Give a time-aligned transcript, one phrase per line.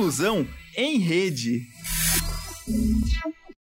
[0.00, 0.46] Inclusão
[0.78, 1.66] em Rede.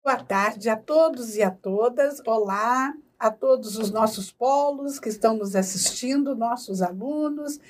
[0.03, 2.21] Boa tarde a todos e a todas.
[2.27, 7.61] Olá a todos os nossos polos que estão nos assistindo, nossos alunos,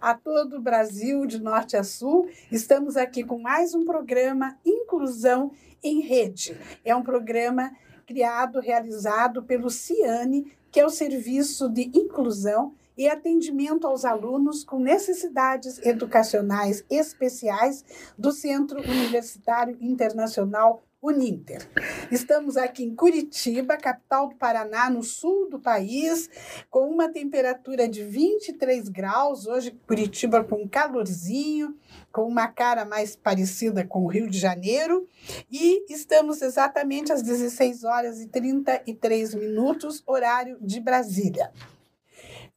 [0.00, 2.26] a todo o Brasil, de norte a sul.
[2.50, 5.52] Estamos aqui com mais um programa Inclusão
[5.82, 6.58] em Rede.
[6.82, 7.72] É um programa
[8.06, 14.78] criado, realizado pelo CIANE, que é o Serviço de Inclusão e atendimento aos alunos com
[14.78, 17.84] necessidades educacionais especiais
[18.16, 21.68] do Centro Universitário Internacional Uninter.
[22.10, 26.30] Estamos aqui em Curitiba, capital do Paraná, no sul do país,
[26.70, 29.46] com uma temperatura de 23 graus.
[29.46, 31.76] Hoje, Curitiba com um calorzinho,
[32.10, 35.06] com uma cara mais parecida com o Rio de Janeiro.
[35.52, 41.52] E estamos exatamente às 16 horas e 33 minutos, horário de Brasília.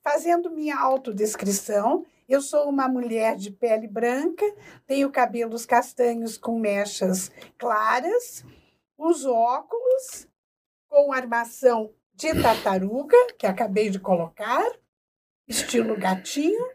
[0.10, 4.46] Fazendo minha autodescrição, eu sou uma mulher de pele branca,
[4.86, 8.46] tenho cabelos castanhos com mechas claras,
[8.98, 10.26] uso óculos
[10.88, 14.66] com armação de tartaruga, que acabei de colocar,
[15.46, 16.66] estilo gatinho.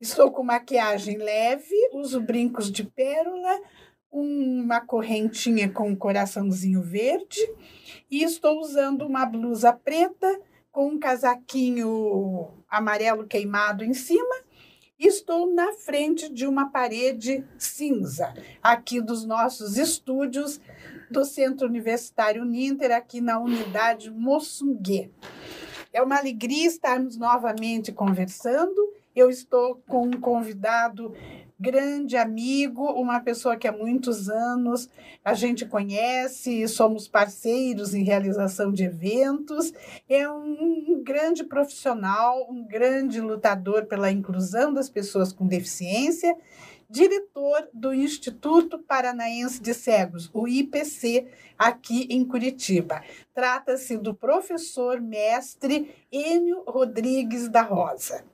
[0.00, 3.60] Estou com maquiagem leve, uso brincos de pérola,
[4.08, 7.40] uma correntinha com um coraçãozinho verde
[8.08, 10.40] e estou usando uma blusa preta
[10.78, 14.36] com um casaquinho amarelo queimado em cima.
[14.96, 20.60] Estou na frente de uma parede cinza, aqui dos nossos estúdios
[21.10, 25.12] do Centro Universitário Ninter, aqui na unidade Moçungue.
[25.92, 28.94] É uma alegria estarmos novamente conversando.
[29.16, 31.12] Eu estou com um convidado
[31.58, 34.88] grande amigo, uma pessoa que há muitos anos
[35.24, 39.72] a gente conhece, somos parceiros em realização de eventos,
[40.08, 46.36] é um, grande profissional, um grande lutador pela inclusão das pessoas com deficiência
[46.90, 51.26] diretor do Instituto Paranaense de Cegos, o IPC,
[51.58, 53.02] aqui em Curitiba.
[53.34, 58.24] Trata-se do professor mestre Enio Rodrigues da Rosa.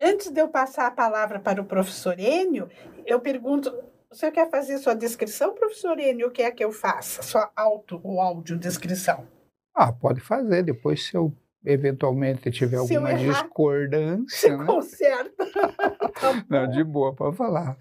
[0.00, 2.68] Antes de eu passar a palavra para o professor Enio,
[3.04, 3.74] eu pergunto:
[4.10, 7.22] o senhor quer fazer sua descrição, professor Enio, o que é que eu faça?
[7.22, 9.26] Sua auto ou audiodescrição?
[9.74, 10.62] Ah, pode fazer.
[10.62, 11.32] Depois, se eu
[11.64, 14.50] eventualmente tiver se alguma errar, discordância.
[14.50, 14.64] Você né?
[14.64, 15.46] conserta.
[16.20, 17.76] tá Não, de boa, pode falar.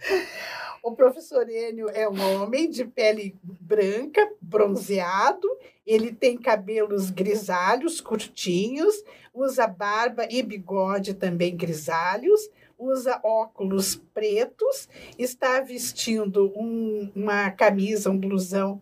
[0.87, 5.45] O professor Enio é um homem de pele branca, bronzeado,
[5.85, 9.03] ele tem cabelos grisalhos, curtinhos,
[9.33, 12.49] usa barba e bigode também grisalhos,
[12.79, 14.87] usa óculos pretos,
[15.19, 18.81] está vestindo um, uma camisa, um blusão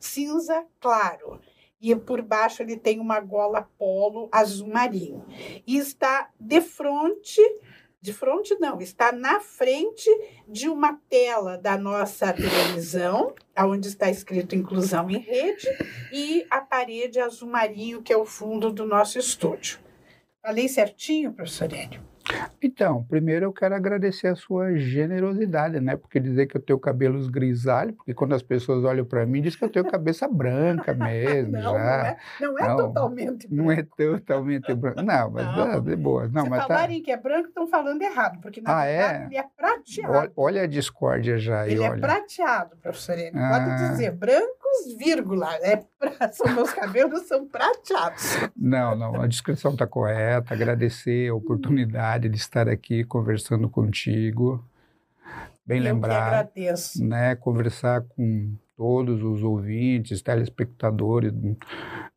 [0.00, 1.38] cinza claro.
[1.82, 5.22] E por baixo ele tem uma gola polo azul marinho.
[5.66, 7.42] E está de frente
[8.02, 10.10] de frente não, está na frente
[10.48, 15.68] de uma tela da nossa televisão, onde está escrito Inclusão em Rede,
[16.12, 19.78] e a parede azul marinho, que é o fundo do nosso estúdio.
[20.44, 22.11] Falei certinho, professor Hélio?
[22.60, 25.96] Então, primeiro eu quero agradecer a sua generosidade, né?
[25.96, 29.56] Porque dizer que eu tenho cabelos grisalhos, porque quando as pessoas olham para mim, diz
[29.56, 31.72] que eu tenho cabeça branca mesmo, não, já.
[31.72, 33.62] Não é, não é não, totalmente branco.
[33.62, 35.02] Não é totalmente branco.
[35.02, 35.72] Não, mas não.
[35.72, 36.28] É de boa.
[36.28, 37.04] Não, Se mas falarem tá...
[37.04, 38.96] que é branco, estão falando errado, porque na ah, é?
[38.96, 39.26] verdade é?
[39.26, 40.12] ele é prateado.
[40.12, 41.66] Olha, olha a discórdia já.
[41.66, 41.98] Ele é olha.
[41.98, 43.36] é prateado, professor Ele.
[43.36, 43.50] Ah.
[43.50, 45.54] Pode dizer, brancos, vírgula.
[45.62, 46.12] É pra...
[46.32, 48.38] são meus cabelos são prateados.
[48.56, 50.54] Não, não, a descrição está correta.
[50.54, 54.64] Agradecer a oportunidade de estar aqui conversando contigo.
[55.64, 57.04] Bem Eu lembrar, agradeço.
[57.04, 61.56] né, conversar com todos os ouvintes, telespectadores do,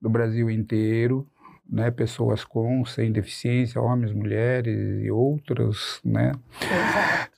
[0.02, 1.28] do Brasil inteiro,
[1.70, 6.32] né, pessoas com, sem deficiência, homens, mulheres e outros, né.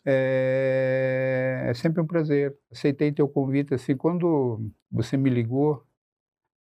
[0.06, 2.56] É, é sempre um prazer.
[2.72, 5.84] Aceitei teu convite, assim, quando você me ligou,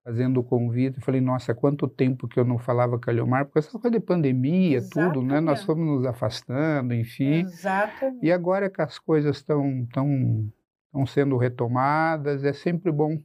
[0.06, 1.00] fazendo o convite.
[1.00, 3.99] Falei, nossa, quanto tempo que eu não falava com a Leomar, porque essa coisa de
[3.99, 5.15] pandemia, Exatamente.
[5.15, 5.41] tudo, né?
[5.41, 7.41] Nós fomos nos afastando, enfim.
[7.41, 8.25] Exatamente.
[8.25, 10.48] E agora que as coisas estão tão,
[10.92, 13.21] tão sendo retomadas, é sempre bom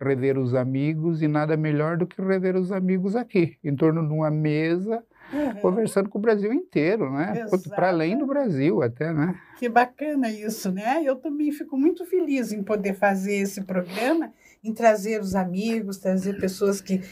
[0.00, 4.12] rever os amigos e nada melhor do que rever os amigos aqui, em torno de
[4.12, 5.54] uma mesa, uhum.
[5.60, 7.46] conversando com o Brasil inteiro, né?
[7.76, 9.38] Para além do Brasil até, né?
[9.56, 11.00] Que bacana isso, né?
[11.04, 14.32] Eu também fico muito feliz em poder fazer esse programa
[14.62, 17.02] em trazer os amigos, trazer pessoas que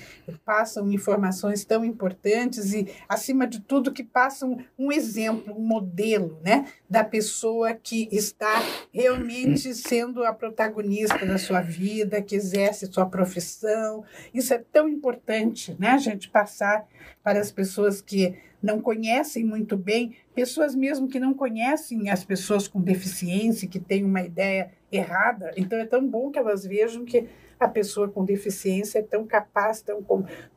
[0.45, 6.67] passam informações tão importantes e, acima de tudo, que passam um exemplo, um modelo né,
[6.89, 8.63] da pessoa que está
[8.93, 14.05] realmente sendo a protagonista da sua vida, que exerce sua profissão.
[14.35, 16.87] Isso é tão importante, né, a gente passar
[17.23, 22.67] para as pessoas que não conhecem muito bem, pessoas mesmo que não conhecem as pessoas
[22.67, 25.53] com deficiência, que têm uma ideia errada.
[25.57, 27.29] Então, é tão bom que elas vejam que
[27.59, 30.05] a pessoa com deficiência é tão capaz, tão,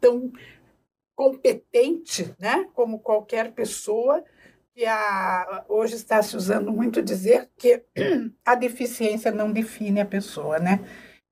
[0.02, 0.32] tão
[1.16, 2.68] competente, né?
[2.74, 4.24] como qualquer pessoa,
[4.74, 7.84] que a, hoje está se usando muito dizer que
[8.44, 10.80] a deficiência não define a pessoa, né?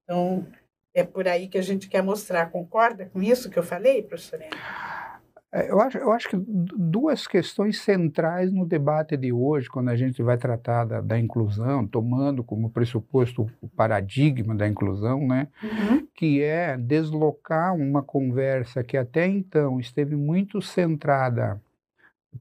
[0.03, 0.45] Então,
[0.93, 2.51] é por aí que a gente quer mostrar.
[2.51, 4.49] Concorda com isso que eu falei, professora?
[5.57, 9.95] É, eu acho, eu acho que duas questões centrais no debate de hoje, quando a
[9.95, 16.07] gente vai tratar da, da inclusão, tomando como pressuposto o paradigma da inclusão, né, uhum.
[16.13, 21.59] que é deslocar uma conversa que até então esteve muito centrada,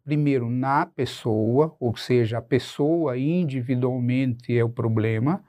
[0.05, 5.43] primeiro, na pessoa, ou seja, a pessoa individualmente é o problema,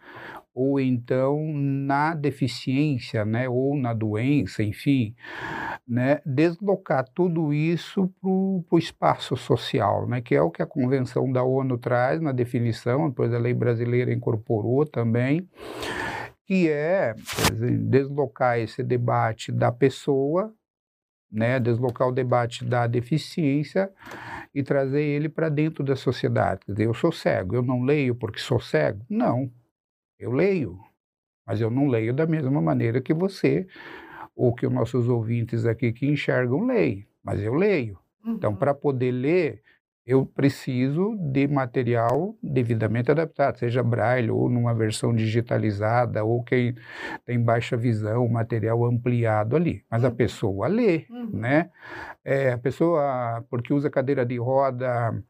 [0.57, 5.13] ou então na deficiência, né, ou na doença, enfim,
[5.88, 11.31] né, deslocar tudo isso para o espaço social, né, que é o que a Convenção
[11.31, 15.48] da ONU traz na definição, depois a lei brasileira incorporou também,
[16.48, 17.13] que é
[17.88, 20.51] deslocar esse debate da pessoa,
[21.31, 23.92] né, deslocar o debate da deficiência
[24.56, 26.62] e trazer ele para dentro da sociedade.
[26.65, 29.06] Quer dizer, eu sou cego, eu não leio porque sou cego?
[29.07, 29.51] Não,
[30.19, 30.80] eu leio,
[31.46, 33.68] mas eu não leio da mesma maneira que você
[34.36, 38.00] ou que os nossos ouvintes aqui que enxergam leem, mas eu leio.
[38.19, 38.36] Então, uhum.
[38.36, 39.64] Então, para poder ler,
[40.06, 46.75] eu preciso de material devidamente adaptado, seja braille ou numa versão digitalizada, ou quem
[47.25, 49.84] tem baixa visão, material ampliado ali.
[49.92, 50.16] Mas a uhum.
[50.16, 51.31] pessoa lê, uhum.
[51.34, 51.70] né?
[52.24, 55.22] É, a pessoa, porque usa cadeira de roda,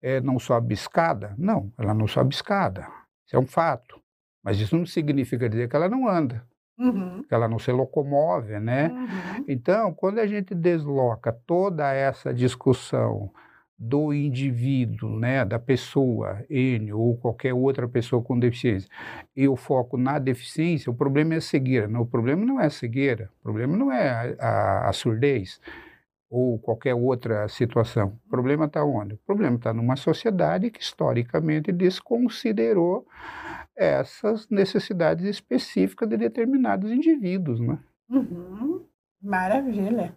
[0.00, 1.34] é, não sobe escada?
[1.36, 2.88] Não, ela não sobe escada.
[3.26, 4.00] Isso é um fato.
[4.46, 6.40] Mas isso não significa dizer que ela não anda,
[6.78, 7.24] uhum.
[7.24, 8.90] que ela não se locomove, né?
[8.90, 9.44] Uhum.
[9.48, 13.28] Então, quando a gente desloca toda essa discussão
[13.76, 18.88] do indivíduo, né, da pessoa N ou qualquer outra pessoa com deficiência,
[19.36, 21.88] e o foco na deficiência, o problema é a cegueira.
[21.88, 25.60] Não, o problema não é a cegueira, o problema não é a, a, a surdez
[26.30, 28.16] ou qualquer outra situação.
[28.26, 29.14] O problema está onde?
[29.14, 33.06] O problema está numa sociedade que historicamente desconsiderou
[33.76, 37.78] essas necessidades específicas de determinados indivíduos, né?
[38.08, 38.84] Uhum.
[39.20, 40.16] Maravilha.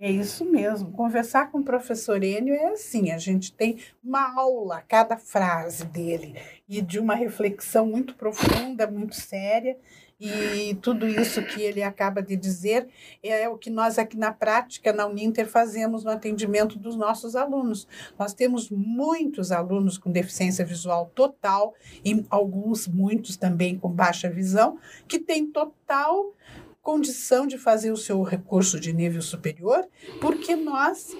[0.00, 0.92] É isso mesmo.
[0.92, 6.34] Conversar com o professor Enio é assim: a gente tem uma aula, cada frase dele,
[6.68, 9.76] e de uma reflexão muito profunda, muito séria.
[10.20, 12.88] E tudo isso que ele acaba de dizer
[13.22, 17.86] é o que nós aqui na prática, na Uninter, fazemos no atendimento dos nossos alunos.
[18.18, 21.72] Nós temos muitos alunos com deficiência visual total
[22.04, 26.34] e alguns, muitos também com baixa visão, que têm total
[26.82, 29.86] condição de fazer o seu recurso de nível superior,
[30.20, 31.14] porque nós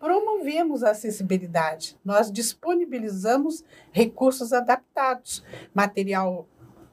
[0.00, 3.62] promovemos a acessibilidade, nós disponibilizamos
[3.92, 6.48] recursos adaptados, material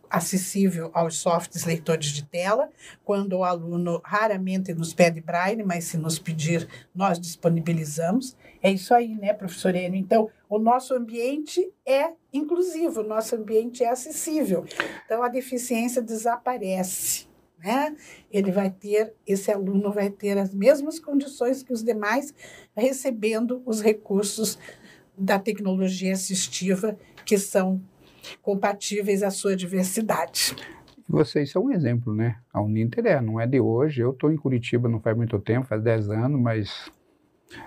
[0.09, 2.69] acessível aos softs leitores de tela,
[3.03, 8.35] quando o aluno raramente nos pede braille, mas se nos pedir, nós disponibilizamos.
[8.61, 10.00] É isso aí, né, professor Enio?
[10.00, 14.65] Então, o nosso ambiente é inclusivo, o nosso ambiente é acessível.
[15.06, 17.27] Então, a deficiência desaparece.
[17.57, 17.95] Né?
[18.31, 22.33] Ele vai ter, esse aluno vai ter as mesmas condições que os demais,
[22.75, 24.57] recebendo os recursos
[25.17, 27.81] da tecnologia assistiva que são
[28.42, 30.56] compatíveis à sua diversidade.
[31.07, 32.38] Vocês são um exemplo, né?
[32.54, 34.02] A Uninter é, não é de hoje.
[34.02, 36.92] Eu estou em Curitiba não faz muito tempo, faz 10 anos, mas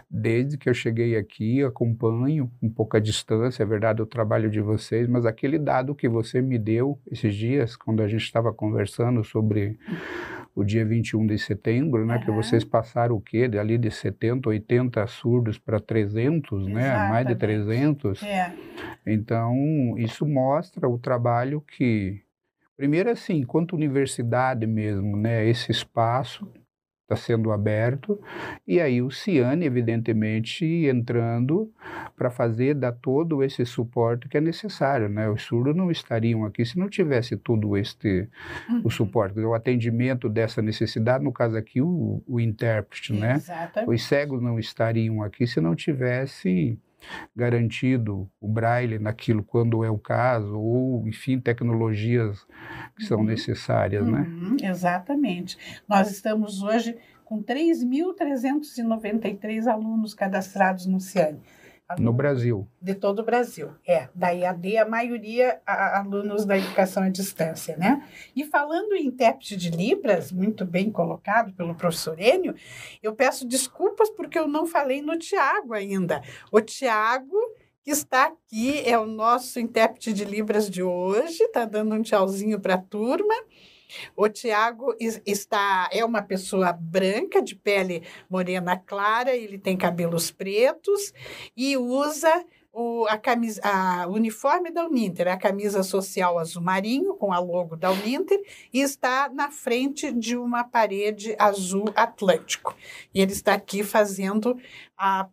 [0.08, 4.60] desde que eu cheguei aqui, acompanho um pouco a distância, é verdade, o trabalho de
[4.60, 9.24] vocês, mas aquele dado que você me deu esses dias, quando a gente estava conversando
[9.24, 9.76] sobre
[10.54, 12.20] o dia 21 de setembro, né, uhum.
[12.20, 13.48] que vocês passaram o quê?
[13.48, 16.74] De ali de 70, 80 surdos para 300, Exatamente.
[16.74, 18.22] né, mais de 300.
[18.22, 18.54] É.
[19.06, 19.54] Então,
[19.96, 22.22] isso mostra o trabalho que
[22.74, 26.50] Primeiro, assim, enquanto universidade mesmo, né, esse espaço
[27.12, 28.20] está sendo aberto,
[28.66, 31.70] e aí o Ciane, evidentemente, entrando
[32.16, 35.28] para fazer, dar todo esse suporte que é necessário, né?
[35.28, 38.28] Os surdos não estariam aqui se não tivesse todo este,
[38.68, 38.82] uhum.
[38.84, 43.34] o suporte, o atendimento dessa necessidade, no caso aqui, o, o intérprete, né?
[43.34, 43.90] Exatamente.
[43.90, 46.78] Os cegos não estariam aqui se não tivesse
[47.34, 52.46] garantido o braille naquilo quando é o caso, ou, enfim, tecnologias
[52.96, 53.24] que são uhum.
[53.24, 54.20] necessárias, né?
[54.20, 54.56] uhum?
[54.62, 55.58] Exatamente.
[55.88, 61.40] Nós estamos hoje com 3.393 alunos cadastrados no CIANE.
[61.98, 62.66] No Brasil.
[62.80, 64.08] De todo o Brasil, é.
[64.14, 68.08] Da IAD, a maioria a, alunos da educação à distância, né?
[68.34, 72.54] E falando em intérprete de Libras, muito bem colocado pelo professor Enio,
[73.02, 76.22] eu peço desculpas porque eu não falei no Tiago ainda.
[76.50, 77.36] O Tiago
[77.82, 82.60] que está aqui é o nosso intérprete de Libras de hoje, está dando um tchauzinho
[82.60, 83.34] para a turma.
[84.16, 84.94] O Tiago
[85.26, 91.12] está é uma pessoa branca, de pele morena clara, ele tem cabelos pretos
[91.56, 97.32] e usa o, a camisa, a, uniforme da Uninter, a camisa social azul marinho, com
[97.32, 98.40] a logo da Uninter,
[98.72, 102.74] e está na frente de uma parede azul atlântico.
[103.14, 104.56] E ele está aqui fazendo
[104.96, 105.28] a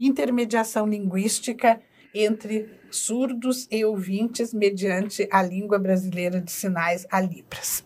[0.00, 1.80] intermediação linguística
[2.14, 7.84] entre surdos e ouvintes mediante a língua brasileira de sinais, a Libras.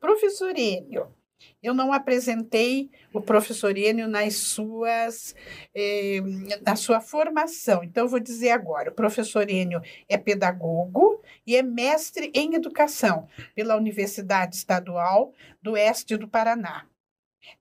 [0.00, 1.08] Professor Enio,
[1.60, 5.34] eu não apresentei o professor Enio nas suas,
[5.74, 6.20] eh,
[6.64, 8.90] na sua formação, então eu vou dizer agora.
[8.90, 16.16] O professor Enio é pedagogo e é mestre em educação pela Universidade Estadual do Oeste
[16.16, 16.86] do Paraná.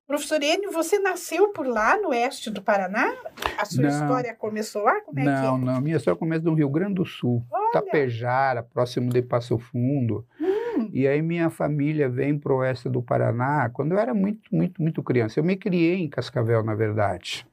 [0.07, 3.13] Professor Enio, você nasceu por lá, no oeste do Paraná?
[3.57, 5.01] A sua não, história começou lá?
[5.01, 5.65] Como é não, que é?
[5.65, 5.81] não.
[5.81, 7.71] Minha história começa no Rio Grande do Sul, Olha.
[7.73, 10.25] Tapejara, próximo de Passo Fundo.
[10.39, 10.89] Hum.
[10.93, 14.81] E aí minha família vem para o oeste do Paraná quando eu era muito, muito,
[14.81, 15.39] muito criança.
[15.39, 17.45] Eu me criei em Cascavel, na verdade.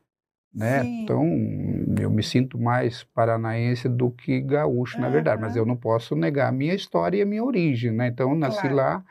[0.55, 0.85] Né?
[0.85, 1.25] Então,
[2.01, 5.03] eu me sinto mais paranaense do que gaúcho, uhum.
[5.03, 8.07] na verdade, mas eu não posso negar a minha história e a minha origem, né?
[8.07, 8.77] Então, eu nasci claro.
[8.77, 9.05] lá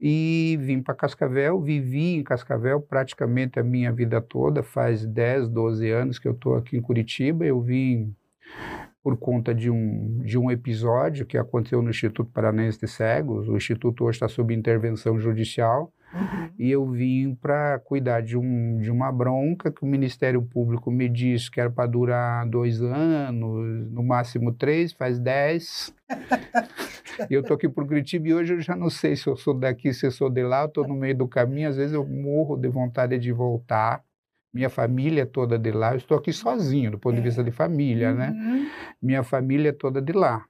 [0.00, 5.90] e vim para Cascavel, vivi em Cascavel praticamente a minha vida toda, faz 10, 12
[5.90, 7.44] anos que eu estou aqui em Curitiba.
[7.46, 8.14] Eu vim
[9.02, 13.48] por conta de um, de um episódio que aconteceu no Instituto Paranense de Cegos.
[13.48, 15.92] O Instituto hoje está sob intervenção judicial.
[16.12, 16.50] Uhum.
[16.58, 21.08] E eu vim para cuidar de, um, de uma bronca que o Ministério Público me
[21.08, 25.94] disse que era para durar dois anos, no máximo três, faz dez.
[27.28, 29.52] e eu estou aqui por Curitiba e hoje eu já não sei se eu sou
[29.52, 32.06] daqui, se eu sou de lá, eu estou no meio do caminho, às vezes eu
[32.06, 34.02] morro de vontade de voltar.
[34.54, 37.50] Minha família é toda de lá, eu estou aqui sozinho, do ponto de vista de
[37.50, 38.30] família, né?
[38.30, 38.62] uhum.
[38.62, 38.70] né?
[39.02, 40.44] Minha família é toda de lá.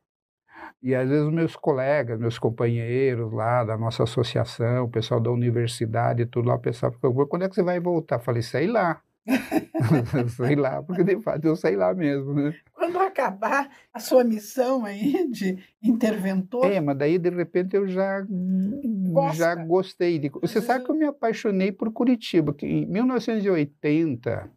[0.86, 6.26] E às vezes meus colegas, meus companheiros lá da nossa associação, o pessoal da universidade,
[6.26, 8.20] tudo lá, o pessoal ficou, quando é que você vai voltar?
[8.20, 9.02] Falei, sei lá.
[10.36, 12.54] sei lá, porque de fato eu sei lá mesmo, né?
[12.72, 16.70] Quando acabar a sua missão aí de interventor.
[16.70, 18.24] É, mas daí de repente eu já,
[19.34, 20.20] já gostei.
[20.20, 20.28] De...
[20.40, 24.48] Você sabe que eu me apaixonei por Curitiba, que em 1980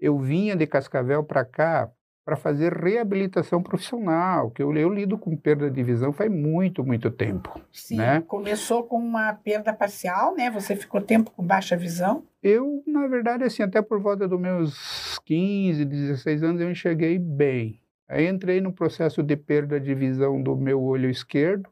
[0.00, 1.92] eu vinha de Cascavel para cá
[2.24, 7.10] para fazer reabilitação profissional, que eu, eu lido com perda de visão faz muito, muito
[7.10, 7.60] tempo.
[7.72, 8.20] Sim, né?
[8.20, 10.50] começou com uma perda parcial, né?
[10.50, 12.24] Você ficou tempo com baixa visão?
[12.42, 17.80] Eu, na verdade, assim, até por volta dos meus 15, 16 anos, eu enxerguei bem.
[18.08, 21.68] Aí entrei no processo de perda de visão do meu olho esquerdo.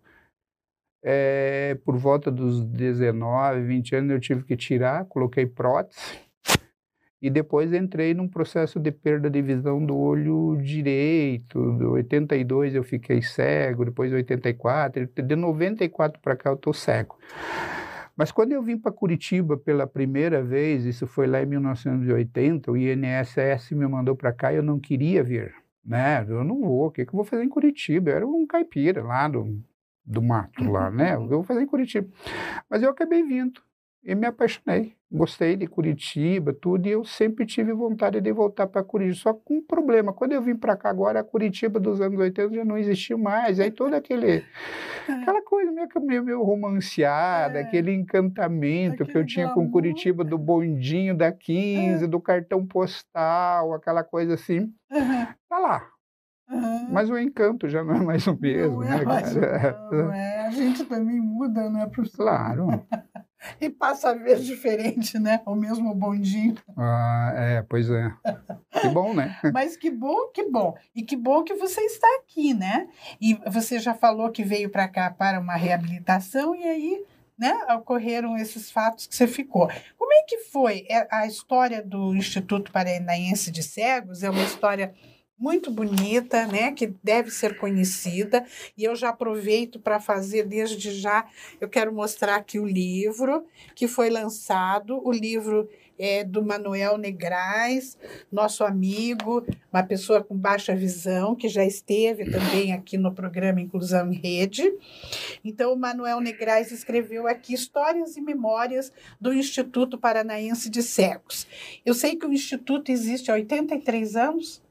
[1.03, 6.28] É, por volta dos 19, 20 anos eu tive que tirar, coloquei prótese
[7.21, 11.77] e depois entrei num processo de perda de visão do olho direito.
[11.77, 17.19] De 82 eu fiquei cego, depois 84, de 94 para cá eu estou cego.
[18.17, 22.77] Mas quando eu vim para Curitiba pela primeira vez, isso foi lá em 1980, o
[22.77, 25.55] INSS me mandou para cá e eu não queria vir.
[25.85, 26.25] Né?
[26.29, 28.11] Eu não vou, o que, que eu vou fazer em Curitiba?
[28.11, 29.61] Eu era um caipira lá do,
[30.05, 31.17] do mato lá, né?
[31.17, 32.09] O que eu vou fazer em Curitiba?
[32.69, 33.63] Mas eu acabei vindo
[34.03, 34.97] e me apaixonei.
[35.11, 39.17] Gostei de Curitiba, tudo, e eu sempre tive vontade de voltar para Curitiba.
[39.17, 42.55] Só com um problema, quando eu vim para cá agora, a Curitiba dos anos 80
[42.55, 43.59] já não existiu mais.
[43.59, 44.45] Aí todo aquele, é.
[45.13, 47.63] aquela coisa meio, meio, meio romanceada, é.
[47.63, 52.07] aquele encantamento aquele que eu tinha com Curitiba do bondinho da 15, é.
[52.07, 55.27] do cartão postal, aquela coisa assim, uhum.
[55.49, 55.89] tá lá.
[56.51, 56.89] Uhum.
[56.91, 59.89] Mas o encanto já não é mais o mesmo, não né, cara?
[59.91, 60.47] Não, é.
[60.47, 62.25] A gente também muda, né, professor?
[62.25, 62.87] Claro.
[63.61, 65.41] E passa a ver diferente, né?
[65.47, 66.55] O mesmo bondinho.
[66.77, 68.13] Ah, é, pois é.
[68.81, 69.39] Que bom, né?
[69.53, 70.77] Mas que bom, que bom.
[70.95, 72.89] E que bom que você está aqui, né?
[73.21, 77.05] E você já falou que veio para cá para uma reabilitação e aí,
[77.39, 79.71] né, ocorreram esses fatos que você ficou.
[79.97, 84.23] Como é que foi é, a história do Instituto Paranaense de Cegos?
[84.23, 84.93] É uma história
[85.39, 88.45] muito bonita, né, que deve ser conhecida,
[88.77, 91.27] e eu já aproveito para fazer desde já,
[91.61, 95.69] eu quero mostrar aqui o livro que foi lançado, o livro
[95.99, 97.99] é do Manuel Negrais,
[98.31, 104.13] nosso amigo, uma pessoa com baixa visão, que já esteve também aqui no programa Inclusão
[104.13, 104.73] em Rede.
[105.45, 111.47] Então, o Manuel Negrais escreveu aqui Histórias e Memórias do Instituto Paranaense de Cegos.
[111.85, 114.63] Eu sei que o Instituto existe há 83 anos,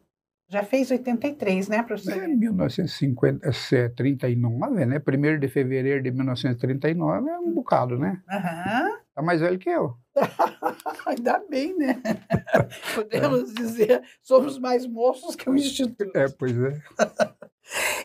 [0.49, 2.23] Já fez 83, né, professor?
[2.23, 4.97] É 1939, né?
[4.97, 8.21] 1 de fevereiro de 1939 é um bocado, né?
[8.29, 8.97] Aham.
[9.13, 9.97] Tá mais velho que eu.
[11.05, 12.01] Ainda bem, né?
[12.95, 16.09] Podemos dizer, somos mais moços que o Instituto.
[16.15, 16.81] É, pois é.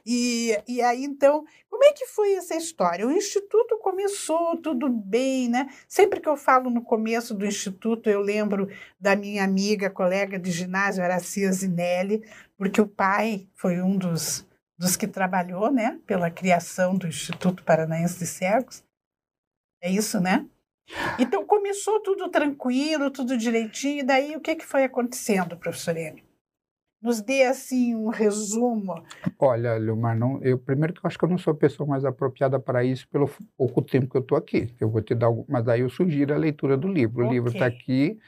[0.05, 1.45] E, e aí, então,
[1.83, 3.05] como é que foi essa história?
[3.05, 5.69] O Instituto começou tudo bem, né?
[5.89, 8.69] Sempre que eu falo no começo do Instituto, eu lembro
[9.01, 12.23] da minha amiga, colega de ginásio, Aracia Zinelli,
[12.57, 14.47] porque o pai foi um dos,
[14.79, 15.99] dos que trabalhou, né?
[16.07, 18.85] Pela criação do Instituto Paranaense de Cegos.
[19.83, 20.47] É isso, né?
[21.19, 26.32] Então, começou tudo tranquilo, tudo direitinho, e daí o que, que foi acontecendo, professor Enio?
[27.03, 29.03] Nos dê, assim, um resumo.
[29.37, 32.05] Olha, Leomar, não, eu, primeiro que eu acho que eu não sou a pessoa mais
[32.05, 33.29] apropriada para isso pelo
[33.59, 34.73] pouco tempo que eu estou aqui.
[34.81, 37.27] Eu vou te dar mas aí eu sugiro a leitura do livro.
[37.27, 38.21] O livro está aqui,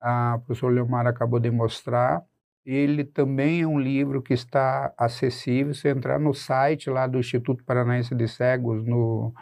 [0.00, 2.22] a, o professor Leomar acabou de mostrar.
[2.64, 5.74] Ele também é um livro que está acessível.
[5.74, 9.34] Se entrar no site lá do Instituto Paranaense de Cegos, no,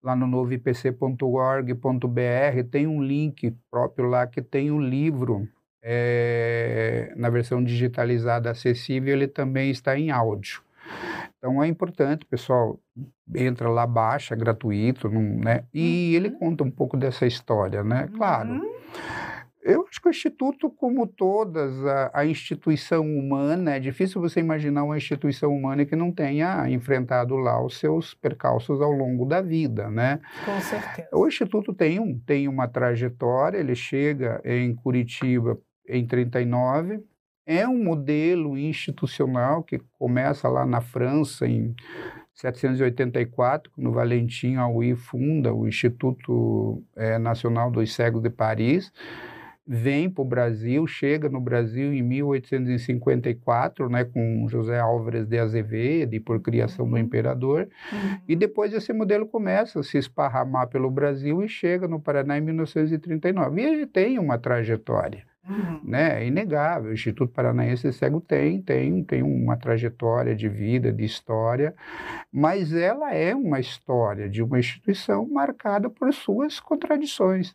[0.00, 5.48] lá no novoipc.org.br, tem um link próprio lá que tem um livro
[5.88, 10.60] é, na versão digitalizada acessível, ele também está em áudio.
[11.38, 12.80] Então é importante, pessoal,
[13.32, 15.62] entra lá, baixa, gratuito, não, né?
[15.72, 18.08] E ele conta um pouco dessa história, né?
[18.16, 18.54] Claro.
[18.54, 18.76] Uhum.
[19.62, 24.84] Eu acho que o Instituto, como todas, a, a instituição humana, é difícil você imaginar
[24.84, 29.88] uma instituição humana que não tenha enfrentado lá os seus percalços ao longo da vida,
[29.88, 30.20] né?
[30.44, 31.08] Com certeza.
[31.12, 37.00] O Instituto tem, um, tem uma trajetória, ele chega em Curitiba em 39,
[37.46, 41.74] é um modelo institucional que começa lá na França em
[42.34, 48.92] 784, quando Valentim Aui funda o Instituto eh, Nacional dos Cegos de Paris,
[49.66, 56.14] vem para o Brasil, chega no Brasil em 1854, né, com José Álvares de Azevedo
[56.14, 56.98] e por criação do Uhum.
[56.98, 58.18] imperador, Uhum.
[58.28, 62.42] e depois esse modelo começa a se esparramar pelo Brasil e chega no Paraná em
[62.42, 63.60] 1939.
[63.60, 65.80] E ele tem uma trajetória, Uhum.
[65.84, 66.22] né?
[66.22, 66.90] É inegável.
[66.90, 71.74] O Instituto Paranaense Cego tem, tem, tem uma trajetória de vida, de história,
[72.32, 77.54] mas ela é uma história de uma instituição marcada por suas contradições.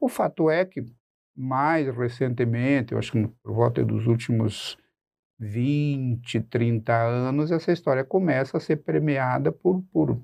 [0.00, 0.84] O fato é que,
[1.36, 4.76] mais recentemente, eu acho que por volta dos últimos
[5.38, 10.20] 20, 30 anos, essa história começa a ser permeada por, por,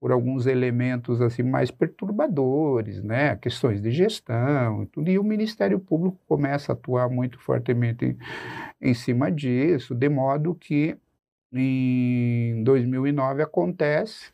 [0.00, 3.36] por alguns elementos assim mais perturbadores, né?
[3.36, 5.08] Questões de gestão e tudo.
[5.10, 8.18] E o Ministério Público começa a atuar muito fortemente em,
[8.90, 10.98] em cima disso, de modo que
[11.52, 14.30] em 2009 acontece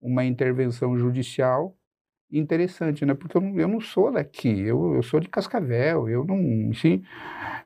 [0.00, 1.76] uma intervenção judicial
[2.32, 3.14] interessante, né?
[3.14, 6.36] Porque eu não, eu não sou daqui, eu, eu sou de Cascavel, eu não,
[6.70, 7.02] enfim.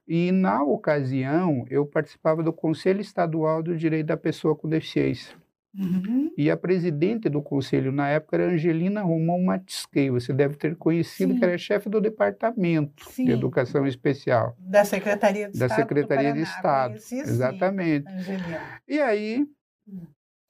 [0.08, 5.36] E na ocasião eu participava do Conselho Estadual do Direito da Pessoa com Deficiência.
[5.78, 6.32] Uhum.
[6.36, 10.10] E a presidente do conselho na época era Angelina Romão Matisquei.
[10.10, 11.38] Você deve ter conhecido Sim.
[11.38, 13.26] que era chefe do departamento Sim.
[13.26, 15.76] de educação especial Da Secretaria de da Estado.
[15.76, 16.40] do Secretaria de.
[16.40, 16.94] Estado.
[16.94, 18.08] Exatamente.
[18.08, 18.60] Angelina.
[18.88, 19.46] E aí
[19.86, 20.06] Hum.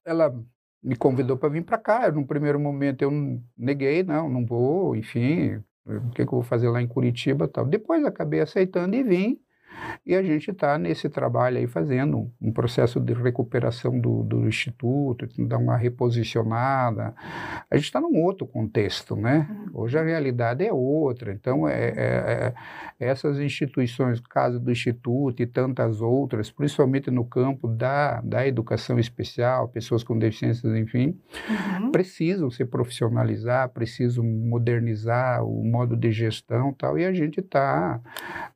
[0.07, 0.35] ela
[0.83, 2.11] me convidou para vir para cá.
[2.13, 3.11] Num primeiro momento eu
[3.57, 7.67] neguei, não, não vou, enfim, o que, que eu vou fazer lá em Curitiba tal.
[7.67, 9.41] Depois acabei aceitando e vim.
[10.07, 15.27] E a gente está nesse trabalho aí fazendo um processo de recuperação do, do instituto,
[15.47, 17.15] dar uma reposicionada.
[17.71, 19.47] A gente está num outro contexto, né?
[19.51, 19.83] Uhum.
[19.83, 21.33] Hoje a realidade é outra.
[21.33, 22.55] Então, é, é- é-
[22.99, 29.69] essas instituições, caso do Instituto e tantas outras, principalmente no campo da, da educação especial,
[29.69, 31.19] pessoas com deficiências, enfim,
[31.81, 31.91] Uhum.
[31.93, 38.01] precisam se profissionalizar, precisam modernizar o modo de gestão e tal, e a gente está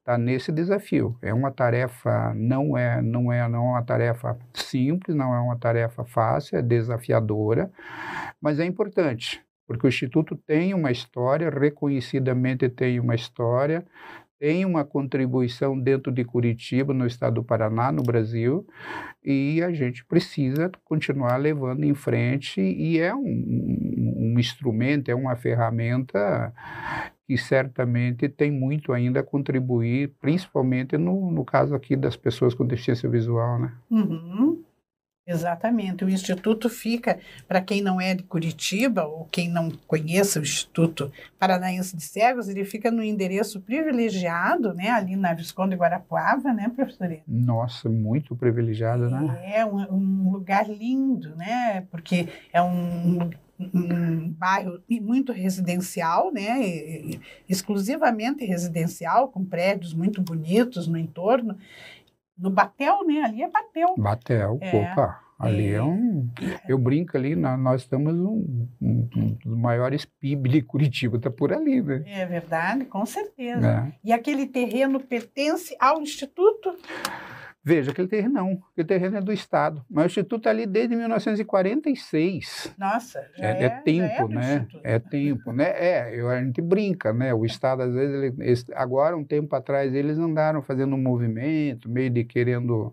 [0.05, 1.17] tá nesse desafio.
[1.23, 5.57] É uma tarefa, não é, não é, não é uma tarefa simples, não é uma
[5.57, 7.71] tarefa fácil, é desafiadora,
[8.41, 13.85] mas é importante, porque o Instituto tem uma história, reconhecidamente tem uma história,
[14.43, 18.67] tem uma contribuição dentro de Curitiba, no estado do Paraná, no Brasil,
[19.25, 25.37] e a gente precisa continuar levando em frente, e é um, um instrumento, é uma
[25.37, 26.53] ferramenta
[27.27, 32.67] que certamente tem muito ainda a contribuir, principalmente no, no caso aqui das pessoas com
[32.67, 33.73] deficiência visual, né?
[33.91, 34.63] Uhum.
[35.25, 36.05] Exatamente.
[36.05, 41.13] O Instituto fica, para quem não é de Curitiba, ou quem não conheça o Instituto
[41.39, 47.21] Paranaense de Cegos, ele fica no endereço privilegiado, né, ali na Visconde Guarapuava, né, professora?
[47.27, 49.41] Nossa, muito privilegiada, né?
[49.45, 51.83] É um, um lugar lindo, né?
[51.91, 56.59] Porque é um, um bairro muito residencial, né?
[57.49, 61.57] Exclusivamente residencial, com prédios muito bonitos no entorno.
[62.37, 63.23] no Batel, né?
[63.23, 63.95] Ali é Batel.
[63.97, 64.77] Batel, É.
[64.77, 66.29] opa, ali é, um.
[66.67, 71.31] Eu brinco ali, nó- nós estamos um, um- um dos maiores PIB de Curitiba, está
[71.31, 72.03] por ali, né?
[72.07, 73.65] É verdade, com certeza.
[73.69, 73.93] É.
[74.03, 76.75] E aquele terreno pertence ao Instituto?
[77.65, 80.97] Veja, aquele terreno não, aquele terreno é do Estado, mas o Instituto está ali desde
[80.97, 82.75] 1946.
[82.77, 84.67] Nossa, já É, é, é já tempo, do né?
[84.83, 85.71] É tempo, né?
[85.77, 87.33] É, eu- a gente brinca, né?
[87.33, 92.11] O Estado, às vezes, ele- agora, um tempo atrás, eles andaram fazendo um movimento, meio
[92.11, 92.93] de querendo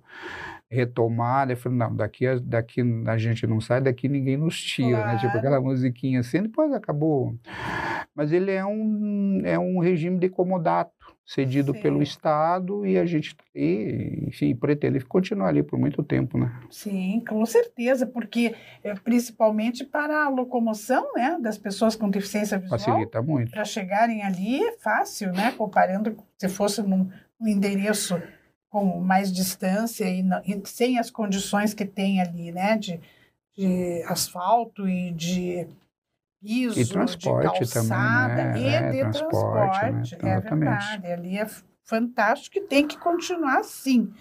[0.69, 1.53] retomar, né?
[1.53, 5.13] Eu falei, não, daqui a, daqui a gente não sai, daqui ninguém nos tira, né?
[5.15, 5.37] Tipo Claro.
[5.39, 7.35] aquela musiquinha assim, depois acabou.
[8.15, 10.91] Mas ele é um, é um regime de comodato,
[11.25, 11.81] cedido Sim.
[11.81, 16.51] pelo Estado, e a gente, e, enfim, pretende continuar ali por muito tempo, né?
[16.71, 22.79] Sim, com certeza, porque é, principalmente para a locomoção né, das pessoas com deficiência visual,
[22.79, 23.51] Facilita muito.
[23.51, 25.51] para chegarem ali é fácil, né?
[25.51, 28.19] Comparando com se fosse num, num endereço
[28.69, 32.77] com mais distância e, não- e sem as condições que tem ali, né?
[32.77, 32.99] De,
[33.57, 35.67] de asfalto e de
[36.41, 38.59] piso, E transporte de também, calçada né?
[38.59, 39.91] e É, de transporte, né?
[39.91, 40.15] transporte.
[40.15, 40.41] É Exatamente.
[40.41, 41.07] verdade.
[41.07, 41.47] Ali é
[41.83, 44.13] fantástico e tem que continuar assim.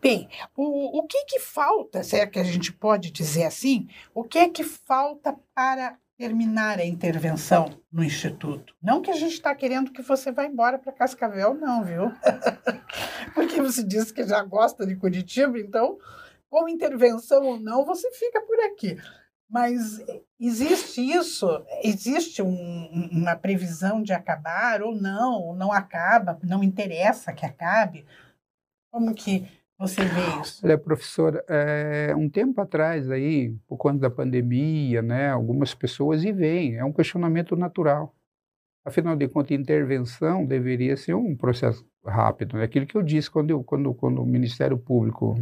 [0.00, 4.22] Bem, o, o que que falta, se é que a gente pode dizer assim, o
[4.22, 8.74] que é que falta para terminar a intervenção no Instituto?
[8.82, 12.10] Não que a gente está querendo que você vá embora para Cascavel, não, viu?
[13.34, 15.98] Porque você disse que já gosta de Curitiba, então,
[16.48, 18.96] com intervenção ou não, você fica por aqui.
[19.48, 20.00] Mas
[20.40, 21.46] existe isso?
[21.84, 25.34] Existe um- uma previsão de acabar ou não?
[25.42, 26.38] Ou não acaba?
[26.42, 28.04] Não interessa que acabe?
[28.90, 29.46] Como que
[29.78, 30.64] você vê isso?
[30.64, 36.32] Olha, professora, é, um tempo atrás aí, por conta da pandemia, né, algumas pessoas e
[36.32, 38.14] vêm, é um questionamento natural.
[38.84, 42.56] Afinal de contas, intervenção deveria ser um processo rápido.
[42.58, 45.34] É aquilo que eu disse quando, eu, quando, quando o Ministério Público,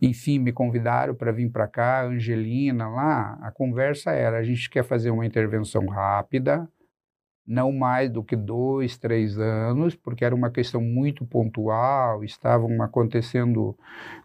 [0.00, 4.84] enfim, me convidaram para vir para cá, Angelina lá, a conversa era, a gente quer
[4.84, 6.66] fazer uma intervenção rápida,
[7.46, 13.76] não mais do que dois, três anos, porque era uma questão muito pontual, estavam acontecendo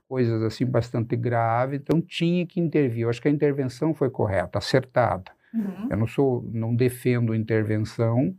[0.07, 3.03] coisas assim bastante graves, então tinha que intervir.
[3.03, 5.31] Eu acho que a intervenção foi correta, acertada.
[5.53, 5.87] Uhum.
[5.89, 8.35] Eu não sou, não defendo intervenção,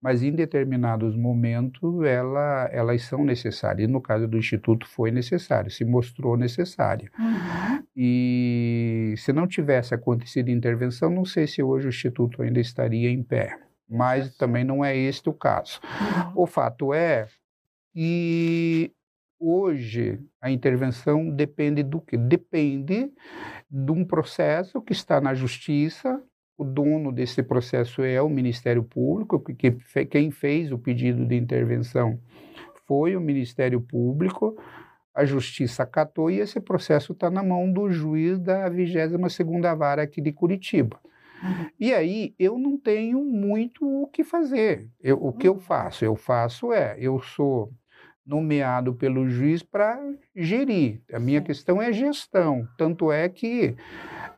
[0.00, 3.88] mas em determinados momentos ela, elas são necessárias.
[3.88, 7.10] E no caso do Instituto foi necessário, se mostrou necessária.
[7.18, 7.82] Uhum.
[7.96, 13.22] E se não tivesse acontecido intervenção, não sei se hoje o Instituto ainda estaria em
[13.22, 13.56] pé.
[13.88, 15.80] Mas também não é este o caso.
[15.82, 16.42] Uhum.
[16.42, 17.26] O fato é
[17.92, 18.92] que
[19.40, 22.16] hoje a intervenção depende do quê?
[22.16, 23.10] Depende
[23.70, 26.22] de um processo que está na justiça.
[26.56, 31.36] O dono desse processo é o Ministério Público, que, que quem fez o pedido de
[31.36, 32.18] intervenção
[32.84, 34.56] foi o Ministério Público.
[35.14, 40.20] A justiça acatou e esse processo está na mão do juiz da 22ª Vara aqui
[40.20, 40.98] de Curitiba.
[41.42, 41.66] Uhum.
[41.78, 44.88] E aí eu não tenho muito o que fazer.
[45.00, 45.60] Eu- o que eu Uhum.
[45.60, 46.04] faço?
[46.04, 47.72] Eu faço é, eu sou
[48.26, 49.98] nomeado pelo juiz para
[50.36, 51.00] gerir.
[51.12, 51.46] A minha Sim.
[51.46, 52.66] questão é gestão.
[52.76, 53.74] Tanto é que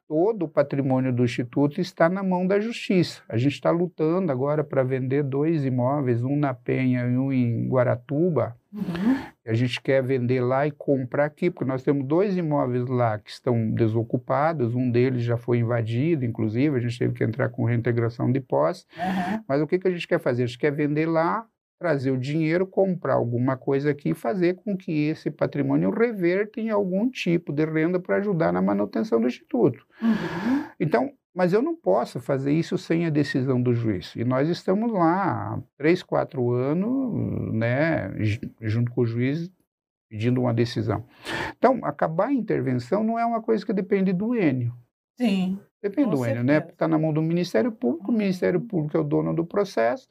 [0.07, 3.23] todo o patrimônio do Instituto está na mão da Justiça.
[3.29, 7.69] A gente está lutando agora para vender dois imóveis, um na Penha e um em
[7.69, 8.57] Guaratuba.
[8.73, 9.17] Uhum.
[9.46, 13.31] A gente quer vender lá e comprar aqui, porque nós temos dois imóveis lá que
[13.31, 18.31] estão desocupados, um deles já foi invadido, inclusive, a gente teve que entrar com reintegração
[18.31, 18.85] de posse.
[18.96, 19.42] Uhum.
[19.48, 20.42] Mas o que, que a gente quer fazer?
[20.42, 21.46] A gente quer vender lá,
[21.79, 26.68] trazer o dinheiro, comprar alguma coisa aqui e fazer com que esse patrimônio reverta em
[26.68, 29.87] algum tipo de renda para ajudar na manutenção do Instituto.
[30.03, 30.64] Uhum.
[30.79, 34.14] Então, mas eu não posso fazer isso sem a decisão do juiz.
[34.16, 38.12] E nós estamos lá há três, quatro anos, né,
[38.61, 39.51] junto com o juiz,
[40.09, 41.07] pedindo uma decisão.
[41.57, 44.75] Então, acabar a intervenção não é uma coisa que depende do Enio.
[45.16, 45.61] Sim.
[45.83, 46.55] Depende Com do Enio, né?
[46.55, 46.73] certeza.
[46.73, 50.07] Está na mão do Ministério Público, o Ministério Público é o dono do processo.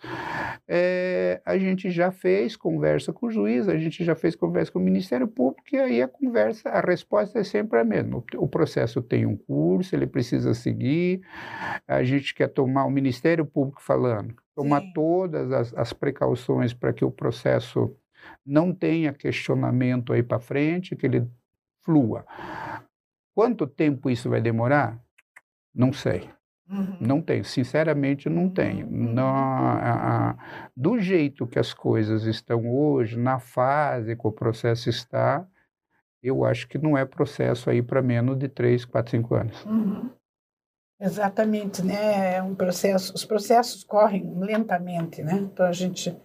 [0.67, 4.79] É, a gente já fez conversa com o juiz, a gente já fez conversa com
[4.79, 8.17] o Ministério Público, e aí a conversa, a resposta é sempre a mesma.
[8.17, 11.21] O, o processo tem um curso, ele precisa seguir,
[11.87, 14.93] a gente quer tomar, o Ministério Público falando, tomar Sim.
[14.93, 17.95] todas as, as precauções para que o processo
[18.43, 21.27] não tenha questionamento aí para frente, que ele
[21.83, 22.25] flua.
[23.35, 24.99] Quanto tempo isso vai demorar?
[25.73, 26.29] Não sei.
[26.69, 26.97] Uhum.
[27.01, 28.85] Não tenho, sinceramente não tenho.
[28.87, 29.13] Uhum.
[29.13, 34.87] Não, a- a- do jeito que as coisas estão hoje, na fase que o processo
[34.89, 35.47] está,
[36.21, 39.65] eu acho que não é processo aí para menos de 3, 4, 5 anos.
[39.65, 40.09] Uhum.
[41.01, 42.35] Exatamente, né?
[42.35, 45.33] É um processo, os processos correm lentamente, né?
[45.37, 46.15] Então a gente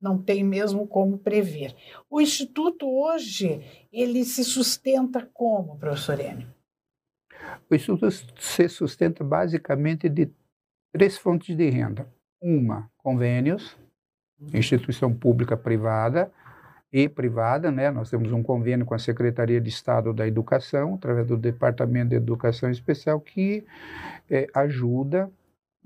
[0.00, 1.74] não tem mesmo como prever.
[2.10, 6.48] O Instituto hoje, ele se sustenta como, professor Enio?
[7.70, 10.30] O Instituto se sustenta basicamente de
[10.92, 12.06] três fontes de renda.
[12.40, 13.76] Uma, convênios,
[14.52, 16.30] instituição pública privada
[16.92, 17.90] e privada, né?
[17.90, 22.16] Nós temos um convênio com a Secretaria de Estado da Educação, através do Departamento de
[22.16, 23.64] Educação Especial, que
[24.30, 25.30] é, ajuda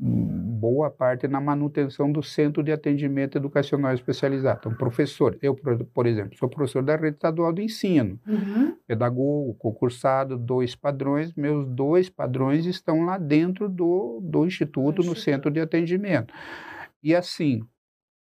[0.02, 4.60] boa parte na manutenção do centro de atendimento educacional especializado.
[4.60, 8.74] Então, professor, eu, por exemplo, sou professor da rede estadual de ensino, uhum.
[8.86, 15.50] pedagogo, concursado, dois padrões, meus dois padrões estão lá dentro do, do instituto, no centro
[15.50, 16.32] de atendimento.
[17.02, 17.62] E assim,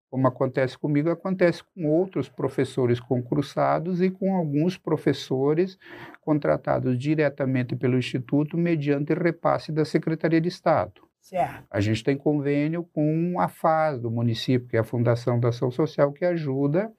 [0.09, 5.77] como acontece comigo, acontece com outros professores concursados e com alguns professores
[6.21, 11.05] contratados diretamente pelo Instituto mediante repasse da Secretaria de Estado.
[11.25, 11.65] Certo.
[11.71, 15.71] A gente tem convênio com a FAS do município, que é a Fundação da Ação
[15.71, 16.91] Social, que ajuda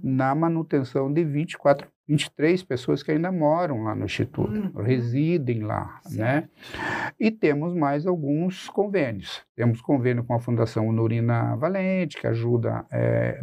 [0.00, 4.80] na manutenção de 24, 23 pessoas que ainda moram lá no Instituto, uhum.
[4.80, 6.18] residem lá, Sim.
[6.18, 6.48] né?
[7.18, 9.42] E temos mais alguns convênios.
[9.56, 13.40] Temos convênio com a Fundação Honorina Valente, que ajuda é,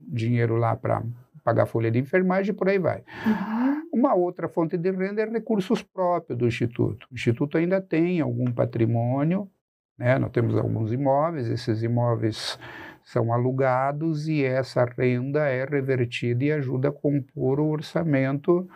[0.00, 1.04] dinheiro lá para
[1.44, 3.04] pagar folha de enfermagem e por aí vai.
[3.24, 3.61] Uhum.
[4.02, 7.06] Uma outra fonte de renda é recursos próprios do Instituto.
[7.08, 9.48] O Instituto ainda tem algum patrimônio,
[9.96, 10.18] né?
[10.18, 12.58] nós temos alguns imóveis, esses imóveis
[13.04, 18.68] são alugados e essa renda é revertida e ajuda a compor o orçamento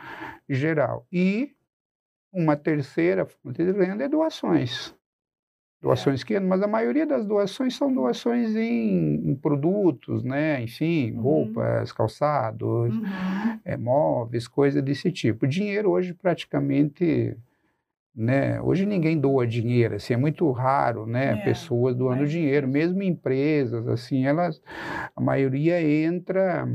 [0.48, 1.04] geral.
[1.10, 1.50] E
[2.32, 4.94] uma terceira fonte de renda é doações
[5.86, 10.60] doações que mas a maioria das doações são doações em, em produtos, né?
[10.62, 11.20] Enfim, uhum.
[11.20, 13.55] roupas, calçados, uhum.
[13.66, 15.46] É, móveis, coisa desse tipo.
[15.46, 17.36] Dinheiro hoje praticamente,
[18.14, 18.60] né?
[18.62, 21.32] Hoje ninguém doa dinheiro, assim, é muito raro, né?
[21.32, 24.62] É, Pessoas doando dinheiro, mesmo empresas, assim, elas,
[25.14, 26.66] a maioria entra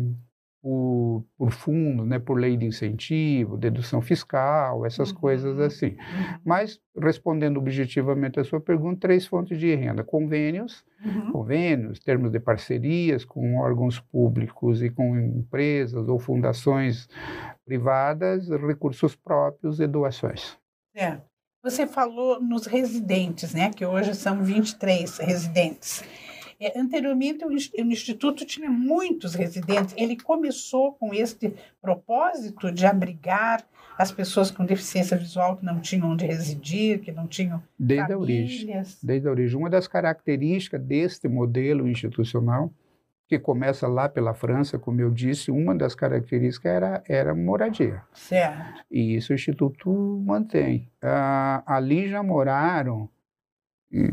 [0.62, 5.18] por, por fundo, né, por lei de incentivo, dedução fiscal, essas uhum.
[5.18, 5.88] coisas assim.
[5.88, 6.40] Uhum.
[6.46, 11.32] Mas, respondendo objetivamente a sua pergunta, três fontes de renda: convênios, uhum.
[11.32, 17.08] convênios, termos de parcerias com órgãos públicos e com empresas ou fundações
[17.66, 20.58] privadas, recursos próprios e doações.
[20.96, 21.18] É.
[21.64, 26.04] Você falou nos residentes, né, que hoje são 23 residentes.
[26.62, 29.96] É, anteriormente, o, Instituto tinha muitos residentes.
[29.98, 33.66] Ele começou com este propósito de abrigar
[33.98, 38.14] as pessoas com deficiência visual que não tinham onde residir, que não tinham desde famílias.
[38.14, 39.58] A origem, desde a origem.
[39.58, 42.72] Uma das características deste modelo institucional,
[43.28, 48.04] que começa lá pela França, como eu disse, uma das características era, era moradia.
[48.14, 48.84] Certo.
[48.92, 49.90] E isso o Instituto
[50.24, 50.88] mantém.
[51.02, 53.10] Ah, ali já moraram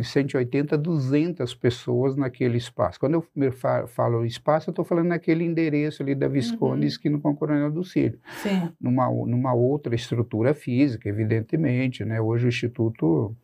[0.02, 2.98] 180, 200 pessoas naquele espaço.
[2.98, 3.52] Quando eu
[3.86, 6.88] falo espaço, eu estou falando naquele endereço ali da Visconde, uhum.
[6.88, 8.18] esquina com a Coronel do Círio.
[8.42, 8.70] Sim.
[8.80, 12.04] Numa, numa outra estrutura física, evidentemente.
[12.04, 12.20] Né?
[12.20, 13.36] Hoje o Instituto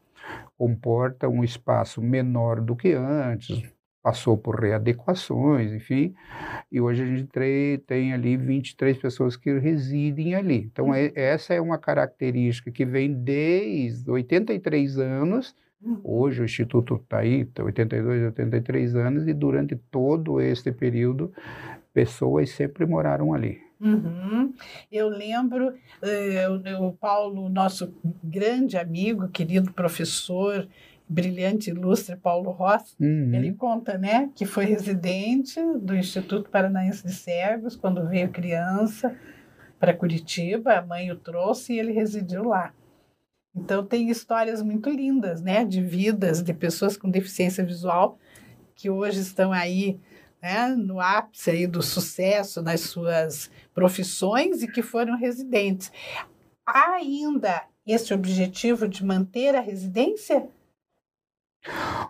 [0.57, 3.63] comporta um espaço menor do que antes,
[4.03, 6.15] passou por readequações, enfim,
[6.71, 7.29] e hoje a gente
[7.87, 10.69] tem ali 23 pessoas que residem ali.
[10.71, 10.95] Então, uhum.
[10.95, 15.55] é, essa é uma característica que vem desde 83 anos
[16.03, 21.33] Hoje o Instituto está aí, tá 82, 83 anos, e durante todo este período,
[21.93, 23.63] pessoas sempre moraram ali.
[23.81, 24.55] Uhum.
[24.91, 26.49] Eu lembro eh,
[26.81, 30.67] o Paulo, nosso grande amigo, querido professor,
[31.09, 33.35] brilhante, ilustre Paulo Rossi, uhum.
[33.35, 39.15] ele conta, né, que foi residente do Instituto Paranaense de Cegos quando veio criança
[39.79, 42.73] para Curitiba, a mãe o trouxe e ele residiu lá.
[43.55, 48.19] Então tem histórias muito lindas, né, de vidas de pessoas com deficiência visual
[48.75, 50.01] que hoje estão aí
[50.43, 55.93] né, no ápice aí do sucesso nas suas profissões e que foram residentes.
[56.67, 60.49] Há ainda esse objetivo de manter a residência?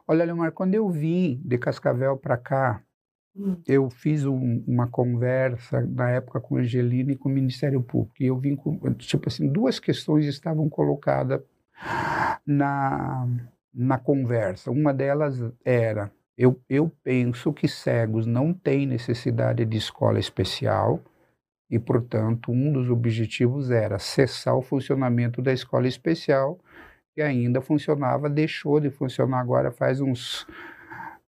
[0.07, 2.83] Olha, Leomar, quando eu vim de Cascavel para cá,
[3.37, 3.57] hum.
[3.67, 8.23] eu fiz um, uma conversa na época com a Angelina e com o Ministério Público.
[8.23, 11.41] E eu vim com, tipo assim, duas questões estavam colocadas
[12.47, 13.27] na,
[13.73, 14.71] na conversa.
[14.71, 21.01] Uma delas era: eu, eu penso que cegos não têm necessidade de escola especial
[21.71, 26.59] e, portanto, um dos objetivos era cessar o funcionamento da escola especial,
[27.15, 30.47] que ainda funcionava, deixou de funcionar agora faz uns,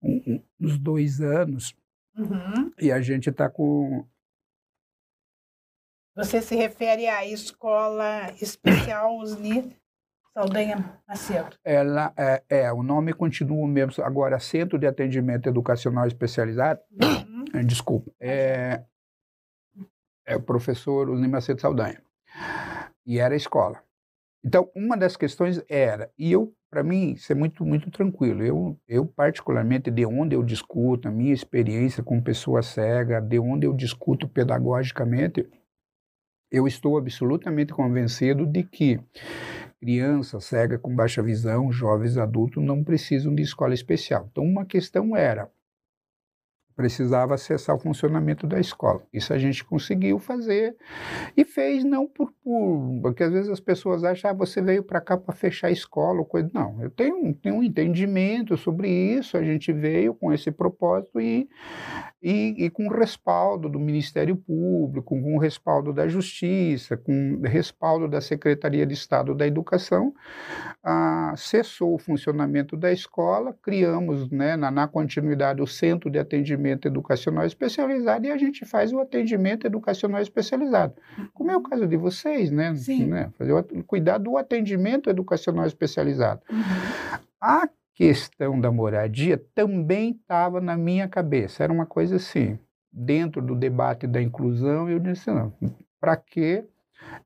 [0.03, 1.75] uns dois anos.
[2.16, 2.72] Uhum.
[2.81, 4.07] E a gente está com.
[6.14, 9.76] Você se refere à escola especial USNI
[10.37, 11.57] Saldanha Macedo.
[11.64, 14.05] Ela é, é, o nome continua o mesmo.
[14.05, 16.81] Agora, Centro de Atendimento Educacional Especializado.
[16.92, 17.64] Uhum.
[17.64, 18.11] Desculpa.
[18.20, 18.85] É,
[20.26, 22.02] é o professor Osni Macedo Saldanha.
[23.07, 23.83] E era a escola.
[24.47, 28.45] Então, uma das questões era, e eu, para mim, isso é muito, muito tranquilo.
[28.45, 33.67] Eu, eu, particularmente, de onde eu discuto, a minha experiência com pessoa cega, de onde
[33.67, 35.49] eu discuto pedagogicamente,
[36.49, 39.01] eu estou absolutamente convencido de que
[39.81, 44.29] criança cega com baixa visão, jovens adultos não precisam de escola especial.
[44.31, 45.51] Então, uma questão era
[46.77, 49.03] precisava acessar o funcionamento da escola.
[49.11, 50.77] Isso a gente conseguiu fazer
[51.35, 55.01] e fez não por, por porque às vezes as pessoas acham ah, você veio para
[55.01, 56.51] cá para fechar a escola ou coisa.
[56.53, 59.39] Não, eu tenho, tenho um entendimento sobre isso.
[59.39, 61.49] A gente veio com esse propósito e,
[62.23, 68.87] e, e com respaldo do Ministério Público, com respaldo da Justiça, com respaldo da Secretaria
[68.87, 70.12] de Estado da Educação,
[70.85, 76.65] ah, cessou o funcionamento da escola, criamos né, na, na continuidade o Centro de Atendimento
[76.66, 80.94] atendimento educacional especializado e a gente faz o atendimento educacional especializado.
[81.33, 82.74] Como é o caso de vocês, né?
[82.74, 83.07] Sim.
[83.07, 83.31] né?
[83.38, 86.42] Fazer o, cuidar do atendimento educacional especializado.
[86.50, 87.18] Uhum.
[87.40, 91.62] A questão da moradia também estava na minha cabeça.
[91.62, 92.59] Era uma coisa assim,
[92.92, 95.52] dentro do debate da inclusão, eu disse, não,
[96.00, 96.64] para que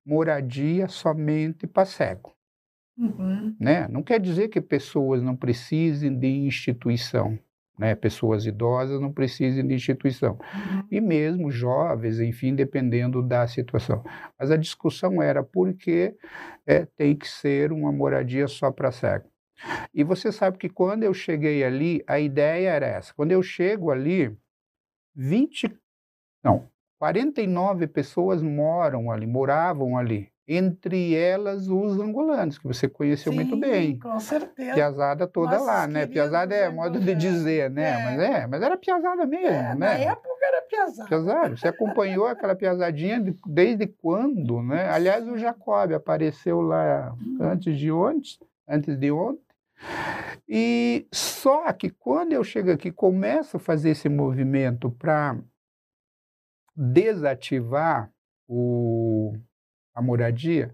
[0.04, 2.32] moradia somente para cego?
[2.98, 3.56] Uhum.
[3.58, 3.88] Né?
[3.88, 7.38] Não quer dizer que pessoas não precisem de instituição
[7.80, 7.94] né?
[7.94, 10.32] Pessoas idosas não precisam de instituição.
[10.32, 10.84] Uhum.
[10.90, 14.04] E mesmo jovens, enfim, dependendo da situação.
[14.38, 16.14] Mas a discussão era por que
[16.66, 19.30] é, tem que ser uma moradia só para cego.
[19.94, 23.14] E você sabe que quando eu cheguei ali, a ideia era essa.
[23.14, 24.36] Quando eu chego ali,
[25.14, 25.74] 20,
[26.44, 33.36] não, 49 pessoas moram ali, moravam ali entre elas os angolanos, que você conheceu Sim,
[33.38, 33.96] muito bem.
[34.00, 34.74] com certeza.
[34.74, 36.08] Piazada toda lá, né?
[36.08, 37.90] Piazada é modo de dizer, né?
[37.90, 38.04] É.
[38.04, 39.74] Mas é, mas era piazada mesmo, É, né?
[39.76, 41.08] Na época era piazada.
[41.08, 41.56] Piazada.
[41.56, 44.88] Você acompanhou aquela piazadinha de, desde quando, né?
[44.90, 47.38] Aliás, o Jacob apareceu lá Hum.
[47.40, 49.44] antes de ontem, antes de ontem.
[50.48, 55.36] E só que quando eu chego aqui, começo a fazer esse movimento para
[56.76, 58.10] desativar
[58.48, 59.32] o,
[60.00, 60.72] a moradia,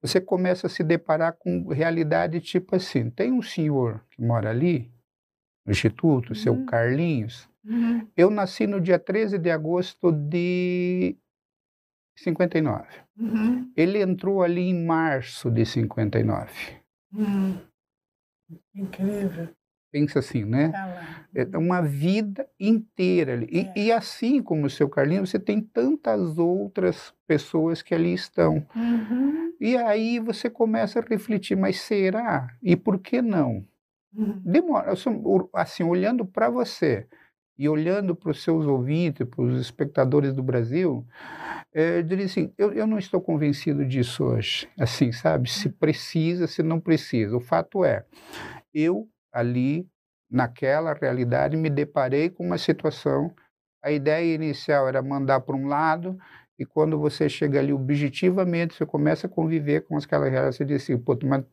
[0.00, 4.90] você começa a se deparar com realidade tipo assim: tem um senhor que mora ali,
[5.66, 6.66] no Instituto, seu Uhum.
[6.66, 7.48] Carlinhos.
[7.64, 8.08] Uhum.
[8.16, 11.16] Eu nasci no dia 13 de agosto de
[12.16, 12.86] 59.
[13.18, 13.70] Uhum.
[13.76, 16.50] Ele entrou ali em março de 59.
[17.12, 17.60] Uhum.
[18.74, 19.48] Incrível.
[19.90, 20.68] Pensa assim, né?
[20.68, 21.26] Tá.
[21.34, 23.48] É uma vida inteira ali.
[23.50, 23.72] E, É.
[23.76, 28.66] e assim como o seu Carlinhos, você tem tantas outras pessoas que ali estão.
[28.76, 29.52] Uhum.
[29.60, 32.48] E aí você começa a refletir, mas será?
[32.62, 33.64] E por que não?
[34.14, 34.40] Uhum.
[34.44, 34.92] Demora,
[35.54, 37.06] assim, olhando para você
[37.58, 41.04] e olhando para os seus ouvintes, para os espectadores do Brasil,
[41.74, 45.50] é, eu diria assim, eu, eu não estou convencido disso hoje, assim, sabe?
[45.50, 47.36] Se precisa, se não precisa.
[47.36, 48.04] O fato é,
[48.72, 49.86] eu ali,
[50.30, 53.34] naquela realidade, me deparei com uma situação,
[53.82, 56.18] a ideia inicial era mandar para um lado,
[56.58, 60.82] e quando você chega ali objetivamente, você começa a conviver com aquela realidade, você diz
[60.82, 61.44] assim, pô, mas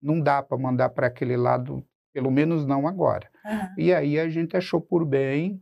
[0.00, 3.28] não dá para mandar para aquele lado, pelo menos não agora.
[3.44, 3.68] Uhum.
[3.76, 5.60] E aí a gente achou por bem,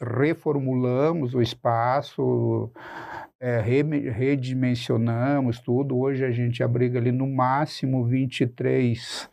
[0.00, 2.70] reformulamos o espaço,
[3.40, 5.98] é, re- redimensionamos tudo.
[5.98, 9.28] Hoje a gente abriga ali no máximo 23,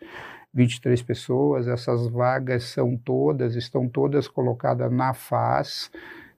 [0.54, 1.68] 23 pessoas.
[1.68, 5.90] Essas vagas são todas, estão todas colocadas na FAS.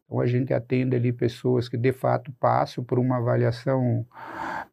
[0.06, 4.06] Então a gente atende ali pessoas que de fato passam por uma avaliação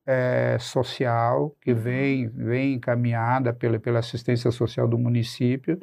[0.07, 5.81] eh, social que vem, vem encaminhada pela, pela assistência social do município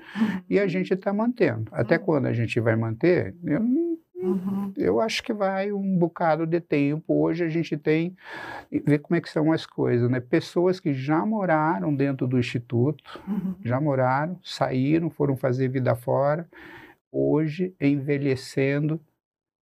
[0.50, 1.65] e a gente está mantendo.
[1.72, 2.04] Até Uhum.
[2.06, 3.36] quando a gente vai manter?
[3.43, 3.88] Eu, não-
[4.21, 4.73] Uhum.
[4.77, 7.13] eu acho que vai um bocado de tempo.
[7.23, 8.15] Hoje a gente tem
[8.86, 10.19] ver como é que são as coisas, né?
[10.19, 13.55] Pessoas que já moraram dentro do instituto, Uhum.
[13.63, 16.47] já moraram, saíram, foram fazer vida fora,
[17.12, 18.99] hoje envelhecendo,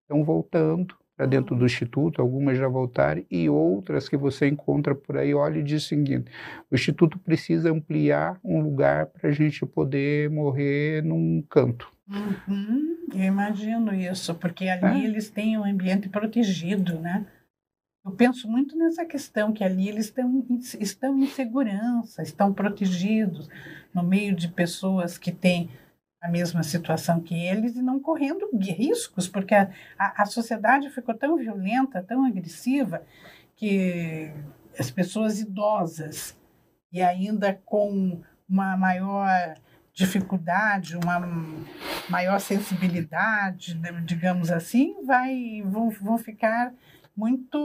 [0.03, 5.17] estão voltando para dentro do instituto, algumas já voltaram e outras que você encontra por
[5.17, 6.29] aí, olha e diz o seguinte,
[6.69, 11.89] o instituto precisa ampliar um lugar para a gente poder morrer num canto.
[12.09, 12.94] Uhum.
[13.13, 15.07] Eu imagino isso, porque ali É.
[15.07, 17.25] eles têm um ambiente protegido, né?
[18.05, 23.49] Eu penso muito nessa questão, que ali eles estão, em- estão em segurança, estão protegidos,
[23.93, 25.69] no meio de pessoas que têm
[26.21, 31.13] a mesma situação que eles e não correndo riscos, porque a, a, a sociedade ficou
[31.15, 33.03] tão violenta, tão agressiva,
[33.55, 34.32] que
[34.77, 36.38] as pessoas idosas
[36.91, 39.55] e ainda com uma maior
[39.95, 41.25] dificuldade, uma
[42.09, 46.73] maior sensibilidade, digamos assim, vai, vão, vão ficar
[47.15, 47.57] muito,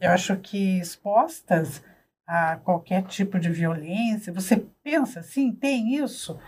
[0.00, 1.84] eu acho que expostas
[2.26, 4.32] a qualquer tipo de violência.
[4.32, 6.38] Você pensa assim, tem isso?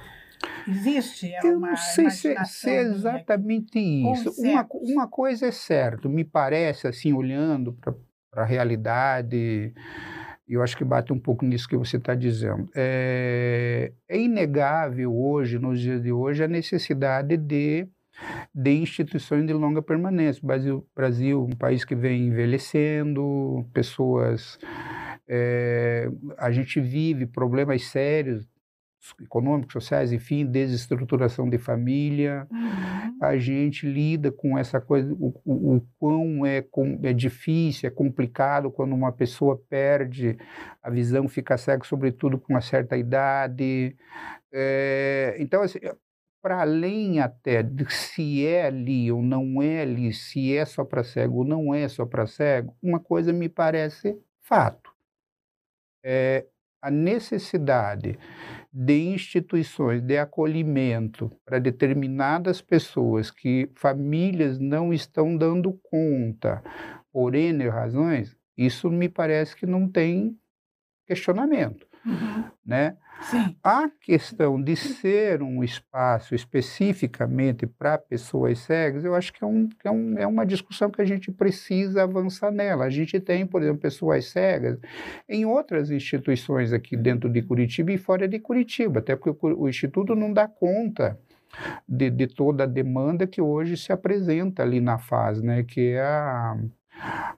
[0.66, 1.34] Existe?
[1.34, 4.32] É eu não sei se, se, é exatamente isso.
[4.38, 9.74] Uma, uma coisa é certa, me parece, assim, olhando para a realidade,
[10.54, 12.68] eu acho que bate um pouco nisso que você está dizendo.
[12.74, 17.88] É, é inegável hoje, nos dias de hoje, a necessidade de
[18.54, 20.40] de instituições de longa permanência.
[20.42, 24.58] Brasil, Brasil um país que vem envelhecendo, pessoas.
[25.28, 28.46] É, a gente vive problemas sérios
[29.20, 32.46] econômicos, sociais, enfim, desestruturação de família.
[32.50, 33.18] Uhum.
[33.20, 37.90] A gente lida com essa coisa, o, o, o quão é, com, é difícil, é
[37.90, 40.36] complicado quando uma pessoa perde
[40.82, 43.96] a visão, fica cego, sobretudo com uma certa idade.
[44.52, 45.78] É, então, assim,
[46.46, 51.02] para além até de se é ali ou não é ali, se é só para
[51.02, 54.92] cego ou não é só para cego, uma coisa me parece fato.
[56.04, 56.46] É
[56.80, 58.16] a necessidade
[58.78, 66.62] de instituições de acolhimento para determinadas pessoas que famílias não estão dando conta
[67.10, 70.38] por N razões, isso me parece que não tem
[71.06, 72.44] questionamento, uhum.
[72.64, 72.96] né?
[73.22, 73.56] Sim.
[73.64, 79.68] A questão de ser um espaço especificamente para pessoas cegas, eu acho que é, um,
[79.84, 82.84] é, um, é, uma discussão que a gente precisa avançar nela.
[82.84, 84.78] A gente tem, por exemplo, pessoas cegas
[85.28, 89.68] em outras instituições aqui dentro de Curitiba e fora de Curitiba, até porque o, o
[89.68, 91.18] Instituto não dá conta
[91.88, 96.02] de, de, toda a demanda que hoje se apresenta ali na fase, né, que é
[96.02, 96.56] a,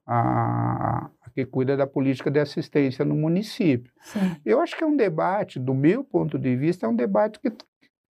[0.06, 3.92] a, que cuida da política de assistência no município.
[4.00, 4.36] Sim.
[4.44, 7.52] Eu acho que é um debate, do meu ponto de vista, é um debate que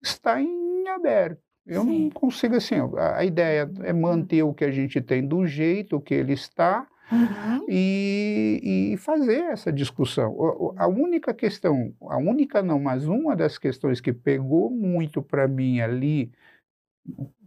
[0.03, 1.43] está em aberto.
[1.67, 2.05] Eu Sim.
[2.05, 6.15] não consigo, assim, a, ideia é manter o que a gente tem do jeito que
[6.15, 7.67] ele está uhum.
[7.69, 10.35] e, e, fazer essa discussão.
[10.79, 15.83] A única questão, a única não, mas uma das questões que pegou muito para mim
[15.83, 16.33] ali,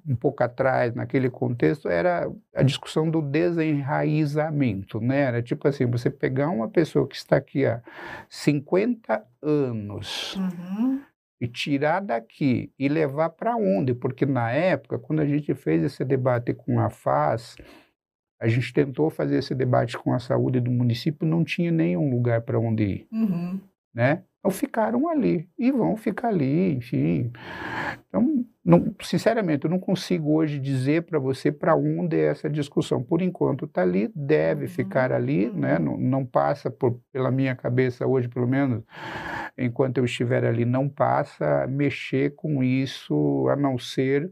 [0.08, 5.22] um pouco atrás, naquele contexto, era a discussão do desenraizamento, né?
[5.22, 7.82] Era tipo assim, você pegar uma pessoa que está aqui há
[8.30, 11.02] 50 anos uhum.
[11.40, 13.94] e tirar daqui e levar para onde?
[13.94, 17.56] Porque na época, quando a gente fez esse debate com a FAS,
[18.40, 22.42] a gente tentou fazer esse debate com a saúde do município, não tinha nenhum lugar
[22.42, 23.60] para onde ir, uhum.
[23.94, 24.24] né?
[24.42, 27.32] Então ficaram ali e vão ficar ali, enfim.
[28.10, 33.04] Então, não, sinceramente, eu não consigo hoje dizer para você para onde é essa discussão.
[33.04, 34.70] Por enquanto está ali, deve uhum.
[34.70, 35.78] ficar ali, né?
[35.78, 35.86] Uhum.
[35.86, 38.84] não, não passa por, pela minha cabeça hoje, pelo menos,
[39.56, 44.32] enquanto eu estiver ali, não passa mexer com isso, a não ser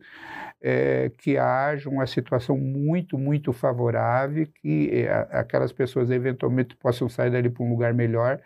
[0.61, 7.31] é, que haja uma situação muito, muito favorável, que é, aquelas pessoas eventualmente possam sair
[7.31, 8.41] dali para um lugar melhor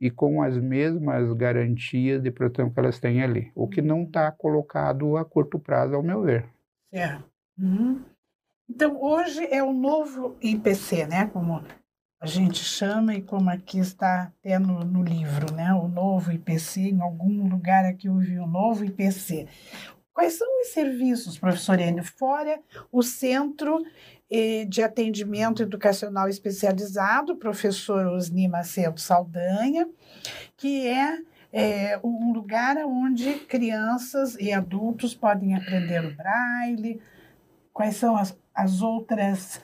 [0.00, 4.30] e com as mesmas garantias de proteção que elas têm ali, o que não está
[4.30, 6.46] colocado a curto prazo, ao meu ver.
[6.92, 7.24] Certo.
[7.58, 8.02] Uhum.
[8.68, 11.26] Então, hoje é o novo IPC, né?
[11.26, 11.62] Como
[12.20, 15.74] a gente chama e como aqui está até no, no, livro, né?
[15.74, 19.46] O novo IPC, em algum lugar aqui eu vi o novo IPC.
[20.14, 22.60] Quais são os serviços, professor Enio, fora
[22.92, 23.84] o Centro
[24.30, 29.88] eh, de Atendimento Educacional Especializado, professor Osni Macedo Saldanha,
[30.56, 31.18] que é,
[31.52, 37.02] é um lugar onde crianças e adultos podem aprender o braille,
[37.72, 39.60] quais são as, as outras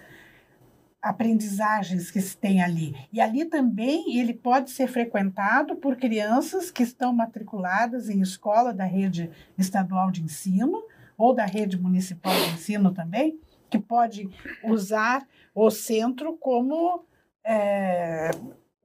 [1.03, 2.95] aprendizagens que se tem ali.
[3.13, 8.85] E ali também ele pode ser frequentado por crianças que estão matriculadas em escola da
[8.85, 10.83] rede estadual de ensino
[11.17, 13.39] ou da rede municipal de ensino também,
[13.69, 14.29] que pode
[14.65, 17.05] usar o centro como
[17.45, 18.31] é,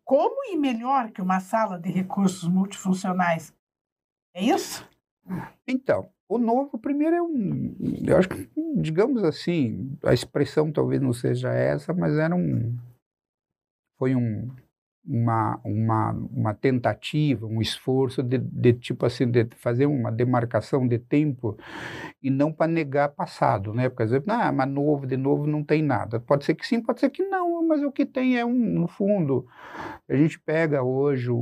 [0.03, 3.53] como e melhor que uma sala de recursos multifuncionais.
[4.34, 4.88] É isso?
[5.68, 7.76] Então, o novo, primeiro, é um.
[8.05, 12.76] Eu acho que, digamos assim, a expressão talvez não seja essa, mas era um.
[13.97, 14.49] Foi um,
[15.05, 20.97] uma, uma, uma tentativa, um esforço de, de, tipo assim, de fazer uma demarcação de
[20.97, 21.57] tempo
[22.26, 23.88] e não para negar passado, né?
[23.88, 26.19] Porque às vezes, ah, mas novo, de novo não tem nada.
[26.19, 28.88] Pode ser que sim, pode ser que não, mas o que tem é um, no
[28.88, 29.45] fundo,
[30.09, 31.36] a gente pega hoje o,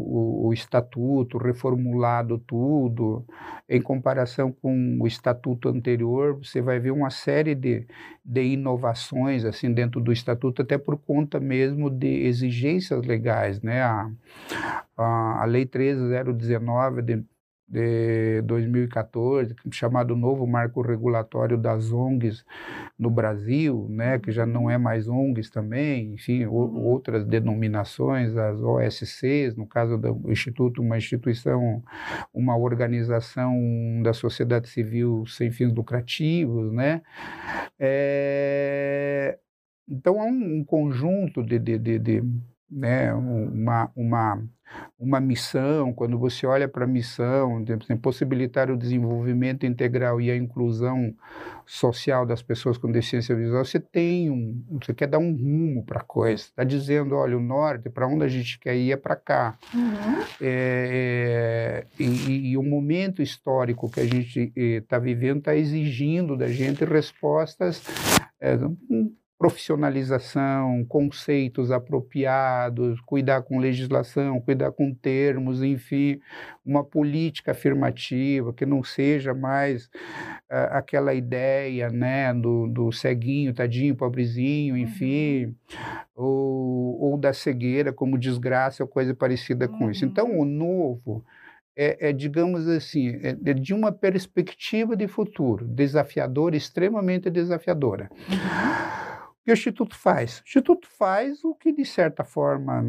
[0.46, 3.26] o estatuto reformulado tudo,
[3.70, 7.88] em comparação com o estatuto anterior, você vai ver uma série de,
[8.26, 13.84] de inovações assim dentro do estatuto, até por conta mesmo de exigências legais, né?
[13.84, 14.12] A,
[14.98, 17.24] a, a Lei 13019 de
[17.68, 22.46] de 2014, chamado novo marco regulatório das ONGs
[23.00, 26.84] no Brasil, né, que já não é mais ONGs também, enfim, uhum.
[26.84, 31.84] outras denominações, as OSCs, no caso do Instituto, uma instituição,
[32.34, 33.56] uma organização
[34.04, 37.02] da sociedade civil sem fins lucrativos, né,
[37.80, 39.40] é,
[39.88, 42.24] então há um, um conjunto de, de, de, de
[42.74, 44.44] né, uma, uma
[45.00, 47.64] uma missão, quando você olha para a missão,
[48.02, 51.14] possibilitar o desenvolvimento integral e a inclusão
[51.66, 56.00] social das pessoas com deficiência visual, você tem um, você quer dar um rumo para
[56.00, 59.16] a coisa, está dizendo, olha, o norte, para onde a gente quer ir é para
[59.16, 59.58] cá.
[59.74, 60.24] Uhum.
[60.42, 66.38] É, é, e, e, o momento histórico que a gente está eh, vivendo está exigindo
[66.38, 67.84] da gente respostas
[68.40, 68.58] é,
[69.44, 76.22] profissionalização, conceitos apropriados, cuidar com legislação, cuidar com termos, enfim,
[76.66, 79.88] uma política afirmativa que não seja mais
[80.50, 85.54] uh, aquela ideia, né, do, do ceguinho, tadinho, pobrezinho, enfim, uhum.
[86.16, 89.92] ou, ou da cegueira como desgraça ou coisa parecida com uhum.
[89.92, 90.06] isso.
[90.06, 91.22] Então, o novo
[91.76, 98.10] é, é, digamos assim, é, é, de uma perspectiva de futuro desafiadora, extremamente desafiadora.
[98.30, 99.03] Uhum
[99.44, 100.40] que o Instituto faz?
[100.40, 102.84] O Instituto faz o que, de certa forma,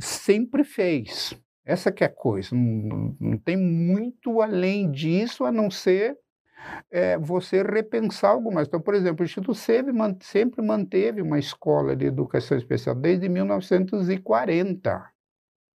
[0.00, 1.34] sempre fez.
[1.64, 2.54] Essa que é a coisa.
[2.54, 6.16] Não, não tem muito além disso, a não ser
[6.90, 8.68] é, você repensar algumas.
[8.68, 15.10] Então, por exemplo, o Instituto sempre, sempre manteve uma escola de educação especial desde 1940.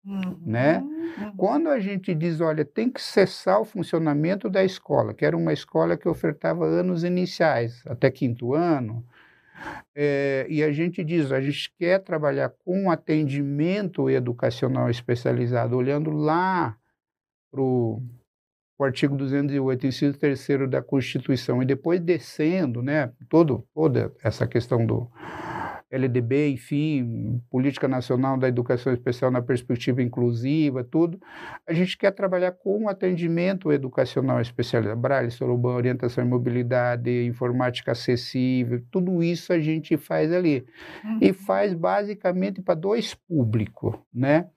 [0.05, 0.79] Uhum, né?
[0.81, 1.37] Uhum.
[1.37, 5.53] Quando a gente diz, olha, tem que cessar o funcionamento da escola, que era uma
[5.53, 9.05] escola que ofertava anos iniciais, até quinto ano,
[9.95, 16.77] é, e a gente diz, a gente quer trabalhar com atendimento educacional especializado, olhando lá
[17.51, 18.03] para o
[18.81, 25.11] artigo 208, inciso 3 da Constituição, e depois descendo, né, todo, toda essa questão do,
[25.91, 31.19] LDB, enfim, Política Nacional da Educação Especial na Perspectiva Inclusiva, tudo.
[31.67, 38.83] A gente quer trabalhar com atendimento educacional especializado, Braille, Soroban, orientação e mobilidade, informática acessível,
[38.91, 40.67] tudo isso a gente faz ali.
[41.05, 41.19] Uhum.
[41.21, 44.49] E faz basicamente para dois públicos, né?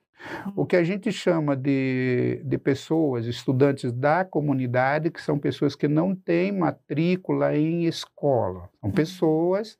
[0.56, 5.88] O que a gente chama de, de pessoas, estudantes da comunidade, que são pessoas que
[5.88, 8.70] não têm matrícula em escola.
[8.82, 8.92] São uhum.
[8.92, 9.78] pessoas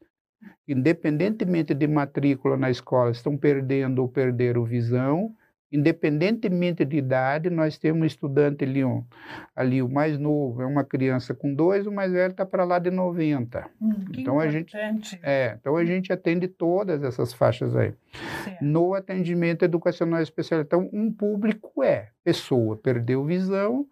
[0.68, 5.36] independentemente de matrícula na escola, estão perdendo ou perderam visão,
[5.72, 9.04] independentemente de idade, nós temos um estudante ali, um,
[9.56, 12.80] ali o mais novo é uma criança com dois, o mais velho está para lá
[12.80, 13.70] de 90.
[13.80, 14.76] Hum, então a gente
[15.22, 17.94] é, então a gente atende todas essas faixas aí.
[18.44, 18.64] Certo.
[18.64, 23.86] No atendimento educacional especial, então um público é pessoa perdeu visão,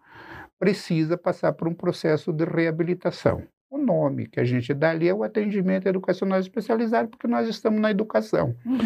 [0.58, 3.42] precisa passar por um processo de reabilitação.
[3.70, 7.78] O nome que a gente dá ali é o atendimento educacional especializado, porque nós estamos
[7.80, 8.56] na educação.
[8.64, 8.78] Uhum.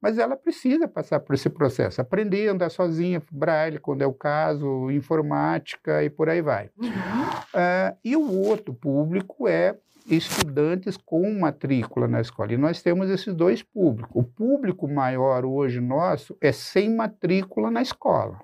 [0.00, 4.14] Mas ela precisa passar por esse processo, aprender a andar sozinha, braille, quando é o
[4.14, 6.70] caso, informática e por aí vai.
[6.78, 6.88] Uhum.
[6.88, 9.76] Uh, e o outro público é
[10.08, 12.54] estudantes com matrícula na escola.
[12.54, 14.10] E nós temos esses dois públicos.
[14.14, 18.40] O público maior hoje nosso é sem matrícula na escola.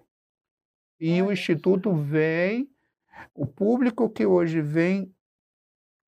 [1.00, 2.68] E o Instituto vem,
[3.34, 5.10] o público que hoje vem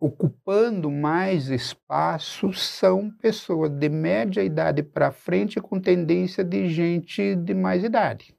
[0.01, 7.55] ocupando mais espaço são pessoas de média idade para frente com tendência de gente de
[7.55, 8.34] mais idade.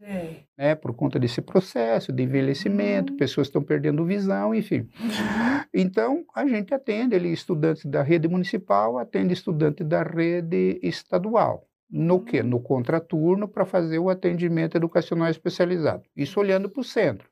[0.00, 0.42] É.
[0.56, 3.16] Né, por conta desse processo de envelhecimento, uhum.
[3.16, 4.88] pessoas estão perdendo visão, enfim.
[5.00, 5.64] Uhum.
[5.72, 11.66] Então, a gente atende ali estudantes da rede municipal, atende estudantes da rede estadual.
[11.90, 12.40] No que?
[12.40, 12.48] Uhum.
[12.48, 16.02] No contraturno, para fazer o atendimento educacional especializado.
[16.14, 17.28] Isso olhando para o centro.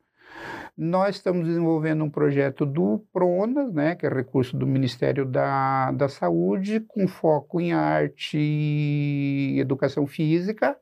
[0.76, 6.08] Nós estamos desenvolvendo um projeto do PRONAS, né, que é recurso do Ministério da, da
[6.08, 10.76] Saúde, com foco em arte e educação física.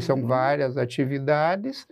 [0.00, 0.26] São uhum.
[0.26, 1.86] várias atividades.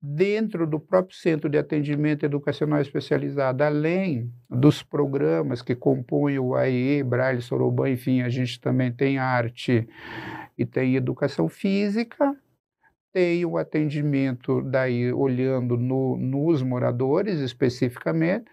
[0.00, 7.02] Dentro do próprio Centro de Atendimento Educacional Especializado, além dos programas que compõem o AE,
[7.02, 9.86] Braille, Soroban, enfim, a gente também tem arte
[10.56, 12.34] e tem educação física
[13.12, 18.44] tem o atendimento daí olhando no, nos moradores especificamente,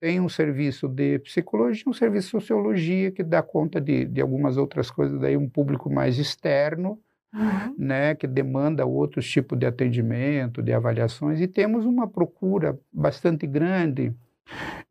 [0.00, 4.56] tem um serviço de psicologia, um serviço de sociologia que dá conta de, de algumas
[4.56, 6.98] outras coisas, daí um público mais externo,
[7.32, 7.74] uhum.
[7.78, 14.12] né, que demanda outros tipos de atendimento, de avaliações, e temos uma procura bastante grande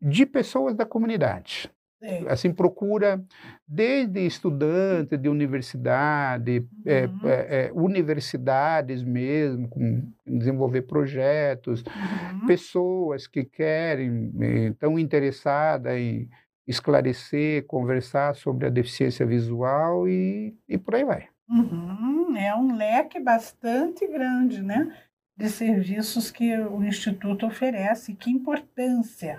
[0.00, 1.70] de pessoas da comunidade.
[2.02, 2.26] Sim.
[2.26, 3.22] Assim, procura
[3.66, 7.20] desde estudantes de universidade, é, uhum.
[7.24, 12.46] é, é, universidades mesmo, com desenvolver projetos, uhum.
[12.46, 14.32] pessoas que querem,
[14.70, 16.28] estão interessadas em
[16.66, 21.28] esclarecer, conversar sobre a deficiência visual e, e por aí vai.
[21.48, 22.36] Uhum.
[22.36, 24.92] É um leque bastante grande, né?
[25.36, 28.14] De serviços que o Instituto oferece.
[28.14, 29.38] Que importância!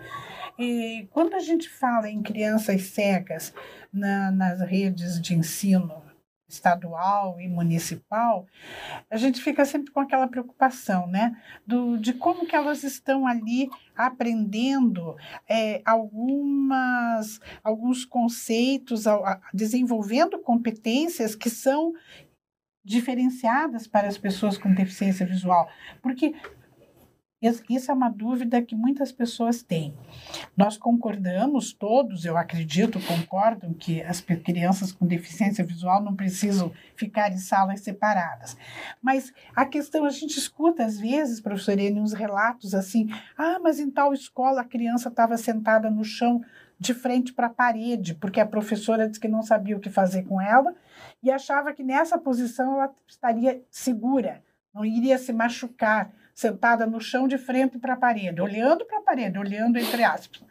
[0.57, 3.53] E quando a gente fala em crianças cegas
[3.91, 6.03] na, nas redes de ensino
[6.47, 8.45] estadual e municipal,
[9.09, 11.35] a gente fica sempre com aquela preocupação, né,
[11.65, 15.15] do, de como que elas estão ali aprendendo
[15.49, 19.05] é, algumas, alguns conceitos,
[19.53, 21.93] desenvolvendo competências que são
[22.85, 25.69] diferenciadas para as pessoas com deficiência visual,
[26.01, 26.35] porque
[27.69, 29.93] isso é uma dúvida que muitas pessoas têm.
[30.55, 37.31] Nós concordamos todos, eu acredito, concordam que as crianças com deficiência visual não precisam ficar
[37.31, 38.55] em salas separadas.
[39.01, 43.79] Mas a questão, a gente escuta às vezes, professor Ene, uns relatos assim: ah, mas
[43.79, 46.41] em tal escola a criança estava sentada no chão
[46.79, 50.23] de frente para a parede, porque a professora disse que não sabia o que fazer
[50.23, 50.73] com ela
[51.21, 54.41] e achava que nessa posição ela estaria segura,
[54.73, 59.01] não iria se machucar sentada no chão de frente para a parede, olhando para a
[59.01, 60.43] parede, olhando entre aspas.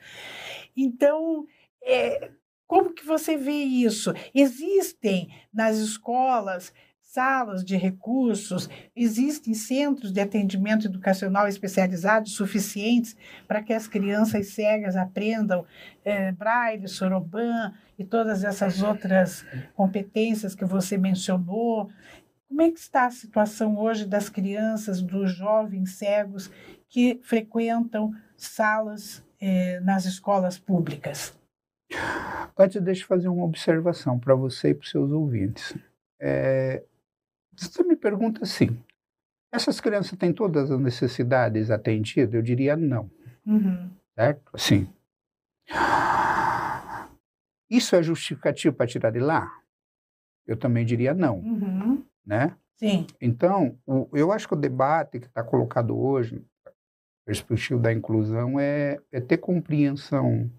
[0.76, 1.46] Então,
[1.82, 2.30] é,
[2.66, 4.14] como que você vê isso?
[4.34, 6.72] Existem nas escolas
[7.12, 13.14] salas de recursos, existem centros de atendimento educacional especializados suficientes
[13.46, 15.66] para que as crianças cegas aprendam
[16.02, 21.90] é, braille, soroban e todas essas outras competências que você mencionou.
[22.52, 26.50] Como é que está a situação hoje das crianças, dos jovens cegos
[26.86, 31.34] que frequentam salas eh, nas escolas públicas?
[32.54, 35.74] Antes, deixa eu fazer uma observação para você e para os seus ouvintes.
[36.20, 36.84] É,
[37.56, 38.78] você me pergunta assim,
[39.50, 42.34] essas crianças têm todas as necessidades atendidas?
[42.34, 43.10] Eu diria não.
[43.46, 43.88] Uhum.
[44.14, 44.50] Certo?
[44.52, 44.86] Assim.
[47.70, 49.50] Isso é justificativo para tirar de lá?
[50.46, 51.38] Eu também diria não.
[51.38, 51.71] Uhum
[52.24, 52.56] né?
[52.76, 53.06] Sim.
[53.20, 56.44] Então, o, eu acho que o debate que está colocado hoje,
[57.24, 60.50] perspectiva da inclusão, é, é ter compreensão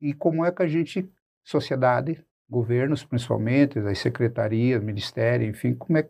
[0.00, 1.08] e como é que a gente,
[1.44, 6.08] sociedade, governos principalmente, as secretarias, ministério, enfim, como é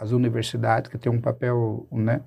[0.00, 2.22] as universidades, que têm um papel né,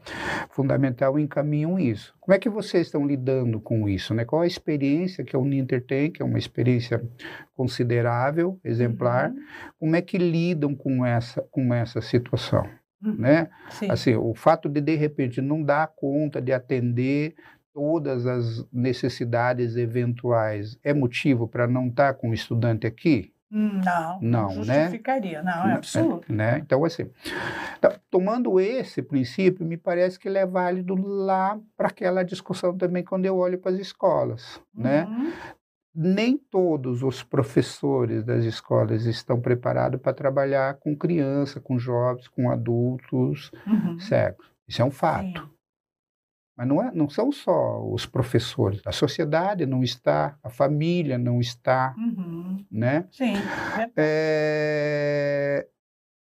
[0.52, 2.14] fundamental, encaminham isso.
[2.20, 4.14] Como é que vocês estão lidando com isso?
[4.14, 4.26] Né?
[4.26, 7.04] Qual a experiência que a Uninter tem, que é uma experiência
[7.56, 9.32] considerável, exemplar?
[9.32, 9.44] Uhum.
[9.80, 12.68] Como é que lidam com essa, com essa situação?
[13.04, 13.16] Uhum.
[13.16, 13.50] Né?
[13.90, 17.36] Assim, o fato de, de repente, não dar conta de atender
[17.74, 23.31] todas as necessidades eventuais é motivo para não estar tá com o estudante aqui?
[23.52, 24.84] Não, não, não né?
[24.84, 25.52] justificaria, né?
[25.54, 26.26] não, é absurdo.
[26.30, 26.60] Né?
[26.60, 27.12] Então, assim,
[27.82, 33.04] tá, tomando esse princípio, me parece que ele é válido lá para aquela discussão também
[33.04, 35.04] quando eu olho para as escolas, né?
[35.04, 35.24] uhum.
[35.26, 35.34] né?
[35.94, 42.50] Nem todos os professores das escolas estão preparados para trabalhar com criança, com jovens, com
[42.50, 44.00] adultos uhum.
[44.00, 44.50] cegos.
[44.66, 45.42] Isso é um fato.
[45.42, 45.61] Sim.
[46.56, 51.40] Mas não, é, não são só os professores, a sociedade não está, a família não
[51.40, 52.64] está, uhum.
[52.70, 53.08] né?
[53.12, 53.34] Sim.
[53.96, 55.66] É,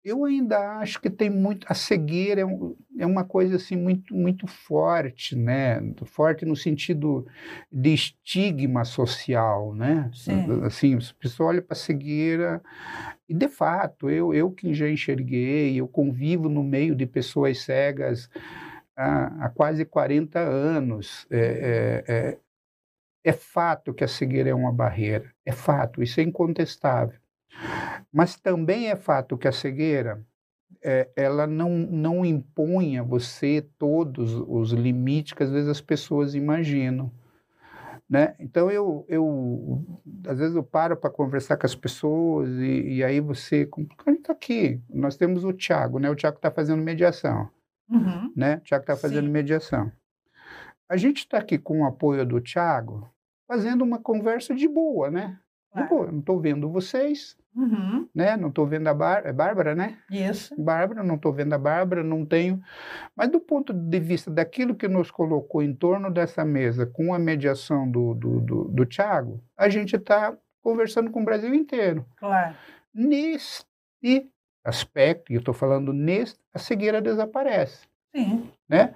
[0.04, 4.14] eu ainda acho que tem muito, a cegueira é, um, é uma coisa assim muito,
[4.14, 5.80] muito forte, né?
[6.06, 7.26] Forte no sentido
[7.72, 10.12] de estigma social, né?
[10.14, 10.46] Sim.
[10.64, 12.62] Assim, as pessoas olham para a cegueira
[13.30, 18.30] e, de fato, eu, eu que já enxerguei, eu convivo no meio de pessoas cegas,
[18.96, 21.28] há, há quase 40 anos.
[21.30, 22.40] É, é, é,
[23.24, 27.18] é fato que a cegueira é uma barreira, é fato, isso é incontestável.
[28.12, 30.24] Mas também é fato que a cegueira
[30.84, 36.36] é, ela não, não impõe a você todos os limites que às vezes as pessoas
[36.36, 37.12] imaginam.
[38.10, 38.36] Né?
[38.40, 39.84] Então eu, eu
[40.28, 43.68] às vezes eu paro para conversar com as pessoas e, e aí você,
[44.06, 46.10] a gente está aqui, nós temos o Tiago, né?
[46.10, 47.50] O Tiago está fazendo mediação.
[47.90, 48.32] Uhum.
[48.36, 48.56] Né?
[48.58, 49.32] O Tiago está fazendo Sim.
[49.32, 49.92] mediação.
[50.90, 53.10] A gente está aqui com o apoio do Tiago,
[53.48, 55.40] fazendo uma conversa de boa, né?
[55.76, 56.12] De boa.
[56.12, 58.08] Não estou vendo vocês, Uhum.
[58.14, 58.36] né?
[58.38, 59.98] Não estou vendo a Bár- é Bárbara, né?
[60.10, 60.56] Isso.
[60.60, 62.62] Bárbara, não estou vendo a Bárbara, não tenho.
[63.16, 67.20] Mas do ponto de vista daquilo que nos colocou em torno dessa mesa, com a
[67.20, 72.06] mediação do, do, do, do Tiago, a gente está conversando com o Brasil inteiro.
[72.18, 72.56] Claro.
[72.94, 73.66] Neste
[74.64, 78.50] aspecto, e eu estou falando neste, a cegueira desaparece, Sim.
[78.68, 78.96] né?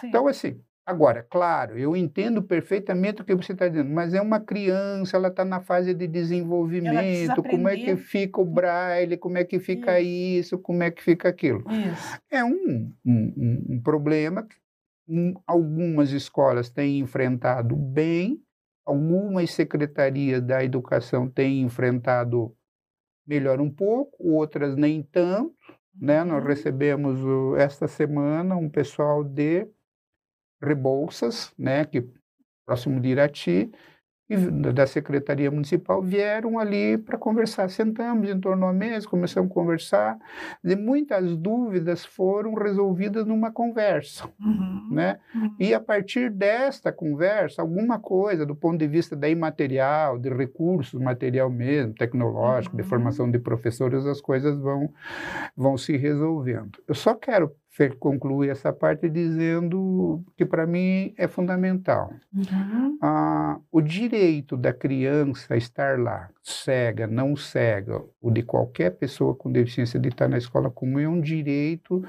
[0.00, 0.08] Sim.
[0.08, 4.40] Então, assim, agora, claro, eu entendo perfeitamente o que você está dizendo, mas é uma
[4.40, 9.44] criança, ela está na fase de desenvolvimento, como é que fica o braille, como é
[9.44, 11.64] que fica isso, como é que fica aquilo.
[11.70, 12.18] Isso.
[12.30, 14.56] É um, um, um- um problema que
[15.08, 18.42] hum, algumas escolas têm enfrentado bem,
[18.86, 22.54] algumas secretarias da educação têm enfrentado
[23.28, 25.54] melhor um pouco, outras nem tanto.
[25.94, 26.24] Né?
[26.24, 26.48] Nós Uhum.
[26.48, 29.68] recebemos o- esta semana um pessoal de
[30.62, 31.84] Rebouças, né?
[31.84, 32.08] que
[32.66, 33.70] próximo de Irati,
[34.28, 37.68] e da Secretaria Municipal vieram ali para conversar.
[37.70, 40.18] Sentamos em torno da mesa, começamos a conversar,
[40.62, 44.88] e muitas dúvidas foram resolvidas numa conversa, Uhum.
[44.90, 45.18] né?
[45.34, 45.54] Uhum.
[45.58, 51.00] E a partir desta conversa, alguma coisa do ponto de vista da imaterial, de recursos,
[51.00, 52.88] material mesmo, tecnológico, de Uhum.
[52.88, 54.92] formação de professores, as coisas vão,
[55.56, 56.78] vão se resolvendo.
[56.86, 62.10] Eu só quero fe- concluir essa parte dizendo que para mim é fundamental.
[62.34, 62.98] Uhum.
[63.00, 69.50] Ah, o direito da criança estar lá, cega, não cega, ou de qualquer pessoa com
[69.52, 72.02] deficiência de estar na escola comum, é um direito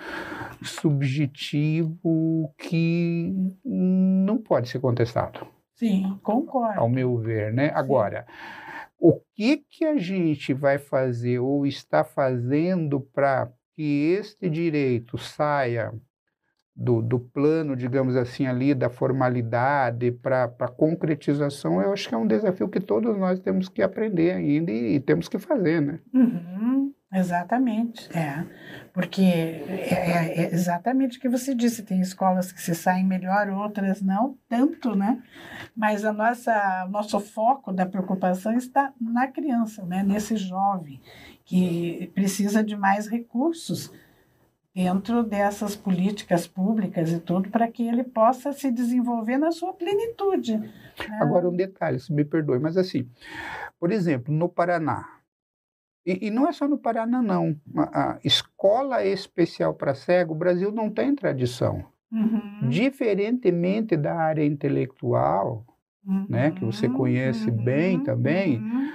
[0.64, 3.32] subjetivo que
[3.64, 5.46] não pode ser contestado,
[5.76, 6.80] Sim, concordo.
[6.80, 7.72] ao meu ver, né?
[7.76, 8.26] Agora,
[9.00, 13.50] o que que a gente vai fazer ou está fazendo para
[13.80, 15.94] que este direito saia
[16.76, 22.18] do, do plano, digamos assim, ali da formalidade para a concretização, eu acho que é
[22.18, 26.00] um desafio que todos nós temos que aprender ainda e, e temos que fazer, né?
[26.14, 28.46] Uhum, exatamente, é.
[28.94, 33.48] Porque é, é- é exatamente o que você disse, tem escolas que se saem melhor,
[33.48, 35.24] outras não tanto, né?
[35.74, 40.04] Mas a nossa, nosso foco da preocupação está na criança, né?
[40.04, 41.00] Nesse jovem
[41.50, 43.92] que precisa de mais recursos
[44.74, 50.58] dentro dessas políticas públicas e tudo para que ele possa se desenvolver na sua plenitude.
[50.58, 50.72] né?
[51.20, 53.10] Agora, um detalhe, se me perdoe, mas assim,
[53.80, 55.10] por exemplo, no Paraná,
[56.06, 60.38] e, e não é só no Paraná, não, a, a escola especial para cego, o
[60.38, 61.84] Brasil não tem tradição.
[62.12, 65.66] Uhum, Diferentemente da área intelectual,
[66.28, 68.90] né, que você uhum, conhece bem uhum, também, uhum.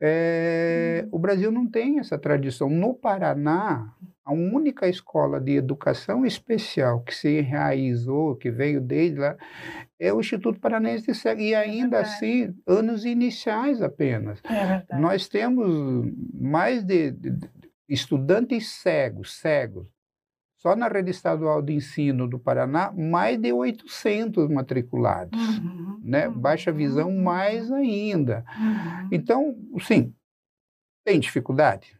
[0.00, 2.68] É, o Brasil não tem essa tradição.
[2.70, 3.92] No Paraná,
[4.24, 9.36] a única escola de educação especial que se enraizou, que veio desde lá,
[9.98, 11.40] é o Instituto Paranaense de Cego.
[11.40, 12.14] E ainda verdade.
[12.14, 14.40] assim, anos iniciais apenas.
[14.44, 14.98] É.
[14.98, 17.48] Nós temos mais de, de- de
[17.88, 19.86] estudantes cegos, cegos.
[20.58, 25.38] Só na rede estadual de ensino do Paraná, mais de 800 matriculados.
[25.38, 26.28] Uhum, Né?
[26.28, 28.44] uhum, Baixa visão, uhum, mais ainda.
[28.58, 29.08] uhum.
[29.12, 30.14] Então, sim,
[31.04, 31.98] tem dificuldade?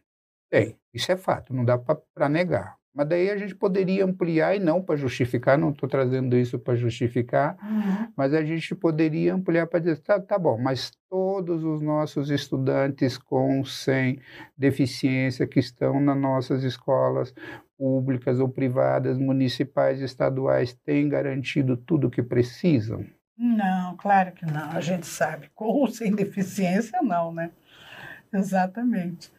[0.51, 2.77] Tem, isso é fato, não dá para negar.
[2.93, 6.75] Mas daí a gente poderia ampliar, e não para justificar, não estou trazendo isso para
[6.75, 8.11] justificar, Uhum.
[8.17, 13.17] mas a gente poderia ampliar para dizer, tá, tá bom, mas todos os nossos estudantes
[13.17, 14.19] com, sem
[14.57, 17.33] deficiência que estão nas nossas escolas
[17.79, 23.05] públicas ou privadas, municipais, estaduais, têm garantido tudo o que precisam?
[23.37, 25.49] Não, claro que não, a gente sabe.
[25.55, 27.51] Com ou sem deficiência, não, né?
[28.33, 29.31] Exatamente.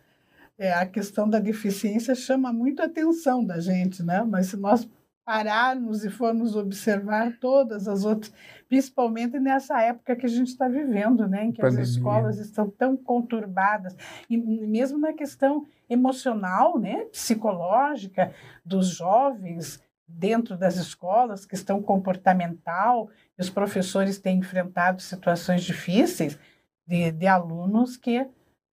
[0.59, 4.23] É, a questão da deficiência chama muito a atenção da gente, né?
[4.27, 4.89] Mas se nós
[5.31, 8.35] pararmos e formos observar todas as outras,
[8.69, 11.45] principalmente nessa época que a gente está vivendo, né?
[11.45, 11.85] Em que Pandemia.
[11.85, 13.97] as escolas estão tão conturbadas,
[14.29, 17.05] e mesmo na questão emocional, né?
[17.13, 23.09] Psicológica dos jovens dentro das escolas, questão comportamental,
[23.39, 26.37] os professores têm enfrentado situações difíceis
[26.85, 28.27] de, de alunos que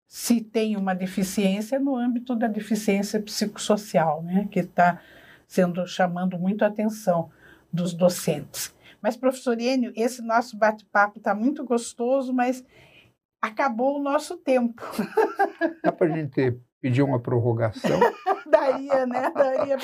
[0.07, 4.99] se tem uma deficiência no âmbito da deficiência psicossocial, né, que está
[5.47, 7.31] sendo chamando muito a atenção
[7.71, 8.75] dos docentes.
[9.01, 12.63] Mas, professor Enio, esse nosso bate-papo está muito gostoso, mas
[13.41, 14.83] acabou o nosso tempo.
[15.83, 17.99] Dá para a gente pedir uma prorrogação?
[18.49, 19.31] Daria, né?
[19.31, 19.77] Daria,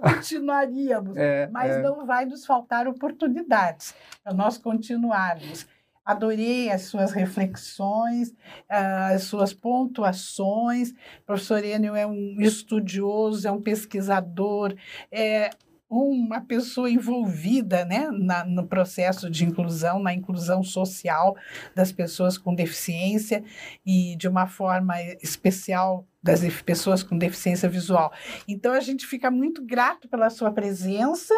[0.00, 1.16] continuaríamos.
[1.16, 1.82] É, mas é.
[1.82, 5.66] não vai nos faltar oportunidades para nós continuarmos.
[6.04, 8.34] Adorei as suas reflexões,
[8.68, 10.90] as suas pontuações.
[10.90, 14.74] O professor Enio é um estudioso, é um pesquisador,
[15.12, 15.50] é
[15.90, 21.36] uma pessoa envolvida né, na, no processo de inclusão, na inclusão social
[21.74, 23.42] das pessoas com deficiência
[23.84, 28.12] e de uma forma especial das pessoas com deficiência visual.
[28.46, 31.34] Então a gente fica muito grato pela sua presença,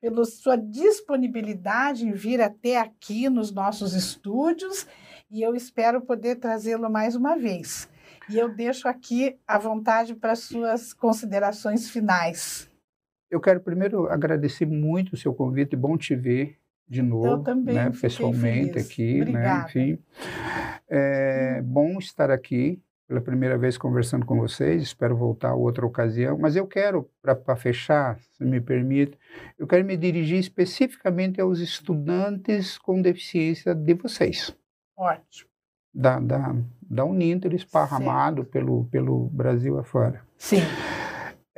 [0.00, 4.86] pela sua disponibilidade em vir até aqui nos nossos estúdios
[5.30, 7.88] e eu espero poder trazê-lo mais uma vez.
[8.30, 12.70] E eu deixo aqui à vontade para suas considerações finais.
[13.30, 17.74] Eu quero primeiro agradecer muito o seu convite, bom te ver de novo, eu também
[17.74, 18.86] né, pessoalmente feliz.
[18.86, 19.98] aqui, né, enfim.
[20.88, 26.54] É bom estar aqui pela primeira vez conversando com vocês, espero voltar outra ocasião, mas
[26.54, 29.18] eu quero, para fechar, se me permite,
[29.58, 34.54] eu quero me dirigir especificamente aos estudantes com deficiência de vocês.
[34.94, 35.48] Ótimo.
[35.94, 40.22] Da, da, da Uninter, esparramado pelo, pelo Brasil afora.
[40.36, 40.60] Sim.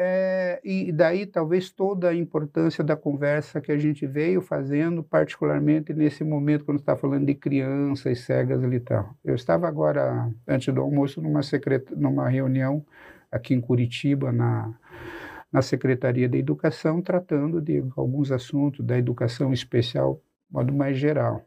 [0.03, 5.93] É, e daí talvez toda a importância da conversa que a gente veio fazendo, particularmente
[5.93, 9.15] nesse momento quando está falando de crianças cegas e tal.
[9.23, 11.85] Eu estava agora, antes do almoço, numa, secret...
[11.95, 12.83] numa reunião
[13.31, 14.73] aqui em Curitiba, na,
[15.53, 20.15] na Secretaria da Educação, tratando de alguns assuntos da educação especial,
[20.49, 21.45] de modo mais geral.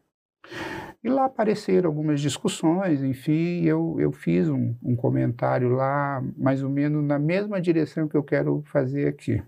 [1.04, 6.70] E lá apareceram algumas discussões, enfim, eu, eu fiz um, um comentário lá, mais ou
[6.70, 9.42] menos na mesma direção que eu quero fazer aqui.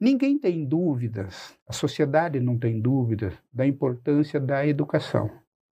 [0.00, 5.30] Ninguém tem dúvidas, a sociedade não tem dúvidas da importância da educação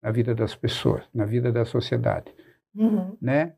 [0.00, 2.32] na vida das pessoas, na vida da sociedade.
[2.72, 3.16] Uhum.
[3.20, 3.54] Né?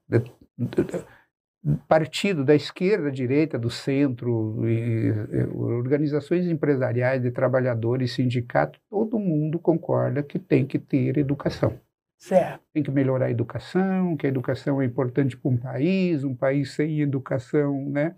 [1.87, 9.59] Partido da esquerda, direita, do centro, e, e, organizações empresariais de trabalhadores, sindicatos, todo mundo
[9.59, 11.79] concorda que tem que ter educação.
[12.19, 12.61] Certo.
[12.73, 16.73] Tem que melhorar a educação, que a educação é importante para um país, um país
[16.73, 18.15] sem educação, né?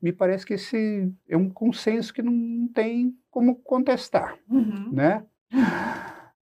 [0.00, 4.90] Me parece que esse é um consenso que não tem como contestar, uhum.
[4.92, 5.24] né?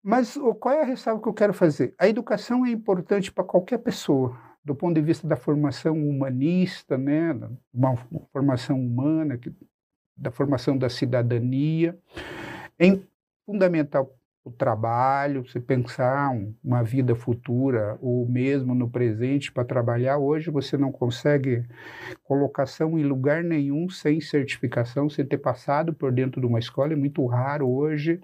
[0.03, 1.93] Mas qual é a ressalva que eu quero fazer?
[1.97, 7.31] A educação é importante para qualquer pessoa do ponto de vista da formação humanista, né,
[7.73, 7.95] uma
[8.31, 9.39] formação humana,
[10.15, 11.97] da formação da cidadania.
[12.77, 12.99] É
[13.45, 16.31] fundamental o trabalho, você pensar
[16.63, 20.17] uma vida futura ou mesmo no presente para trabalhar.
[20.17, 21.63] Hoje você não consegue
[22.23, 26.93] colocação em lugar nenhum sem certificação, sem ter passado por dentro de uma escola.
[26.93, 28.19] É muito raro hoje.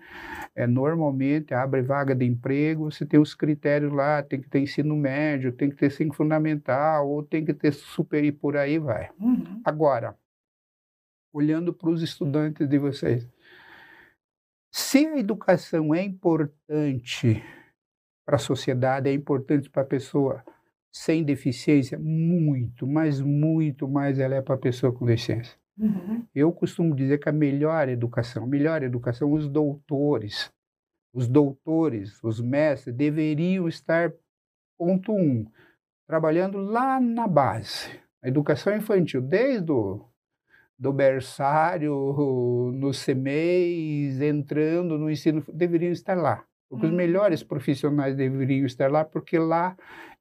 [0.56, 4.96] É, normalmente abre vaga de emprego, você tem os critérios lá, tem que ter ensino
[4.96, 9.10] médio, tem que ter ensino fundamental, ou tem que ter super e por aí vai.
[9.20, 9.62] Uhum.
[9.64, 10.16] Agora,
[11.32, 13.28] olhando para os estudantes de vocês,
[14.72, 17.44] se a educação é importante
[18.26, 20.44] para a sociedade, é importante para a pessoa
[20.92, 25.58] sem deficiência, muito, mas muito mais ela é para a pessoa com deficiência.
[25.78, 26.26] Uhum.
[26.34, 30.52] Eu costumo dizer que a melhor educação, a melhor educação, os doutores,
[31.14, 34.12] os doutores, os mestres deveriam estar,
[34.78, 35.46] ponto um,
[36.08, 37.90] trabalhando lá na base.
[38.24, 40.06] A educação infantil, desde o
[40.78, 41.94] do berçário,
[42.76, 46.44] nos CMEs, entrando no ensino, deveriam estar lá.
[46.70, 47.48] Porque os melhores uhum.
[47.48, 49.76] profissionais deveriam estar lá, porque lá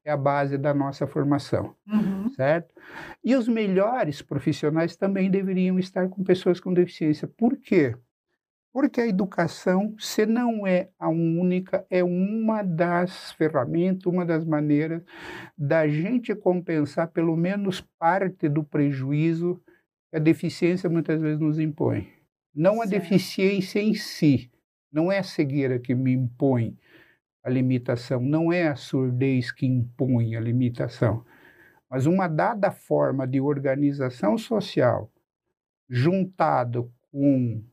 [0.05, 2.29] é a base da nossa formação, uhum.
[2.29, 2.73] certo?
[3.21, 7.27] E os melhores profissionais também deveriam estar com pessoas com deficiência.
[7.27, 7.93] Por quê?
[8.71, 15.01] Porque a educação, se não é a única, é uma das ferramentas, uma das maneiras
[15.57, 19.61] da gente compensar pelo menos parte do prejuízo
[20.13, 22.07] a deficiência muitas vezes nos impõe.
[22.53, 24.51] Não a deficiência em si,
[24.91, 26.77] não é a cegueira que me impõe
[27.43, 31.23] a limitação, não é a surdez que impõe a limitação,
[31.89, 35.11] mas uma dada forma de organização social
[35.89, 37.63] juntado com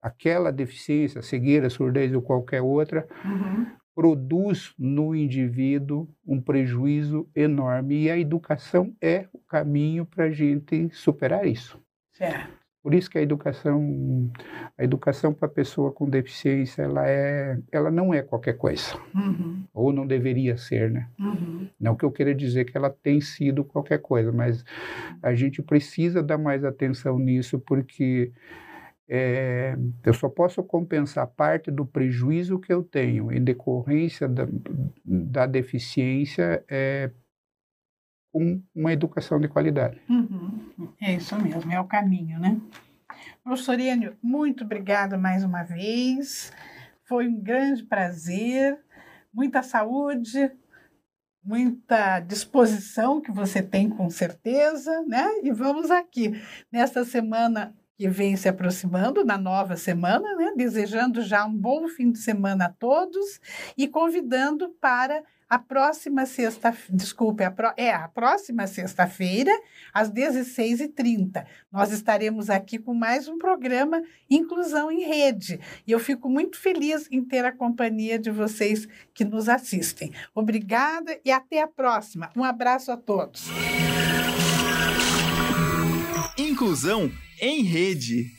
[0.00, 3.66] aquela deficiência, cegueira, surdez ou qualquer outra, uhum.
[3.96, 8.02] Produz no indivíduo um prejuízo enorme.
[8.02, 11.80] E a educação é o caminho para a gente superar isso.
[12.12, 12.54] Certo.
[12.82, 14.30] Por isso que a educação,
[14.78, 19.64] a educação para a pessoa com deficiência, ela é, ela não é qualquer coisa, uhum.
[19.74, 21.08] ou não deveria ser, né?
[21.18, 21.68] Uhum.
[21.80, 24.64] Não que eu queira dizer que ela tem sido qualquer coisa, mas
[25.20, 28.30] a gente precisa dar mais atenção nisso porque
[29.08, 34.46] é, eu só posso compensar parte do prejuízo que eu tenho em decorrência da,
[35.04, 37.10] da deficiência é,
[38.32, 40.00] com uma educação de qualidade.
[40.08, 40.92] Uhum.
[41.00, 42.60] É isso mesmo, é o caminho, né?
[43.42, 46.52] Professor Enio, muito obrigada mais uma vez.
[47.04, 48.76] Foi um grande prazer,
[49.32, 50.50] muita saúde,
[51.42, 55.24] muita disposição que você tem com certeza, né?
[55.44, 56.32] E vamos aqui
[56.72, 60.52] nesta semana que vem se aproximando na nova semana, né?
[60.54, 63.40] desejando já um bom fim de semana a todos
[63.76, 69.52] e convidando para a próxima sexta, desculpe, a pro, é a próxima sexta-feira,
[69.94, 71.46] às 16h30.
[71.70, 75.60] Nós estaremos aqui com mais um programa Inclusão em Rede.
[75.86, 80.12] E eu fico muito feliz em ter a companhia de vocês que nos assistem.
[80.34, 82.30] Obrigada e até a próxima.
[82.36, 83.46] Um abraço a todos.
[86.36, 87.10] Inclusão
[87.40, 88.30] em Rede.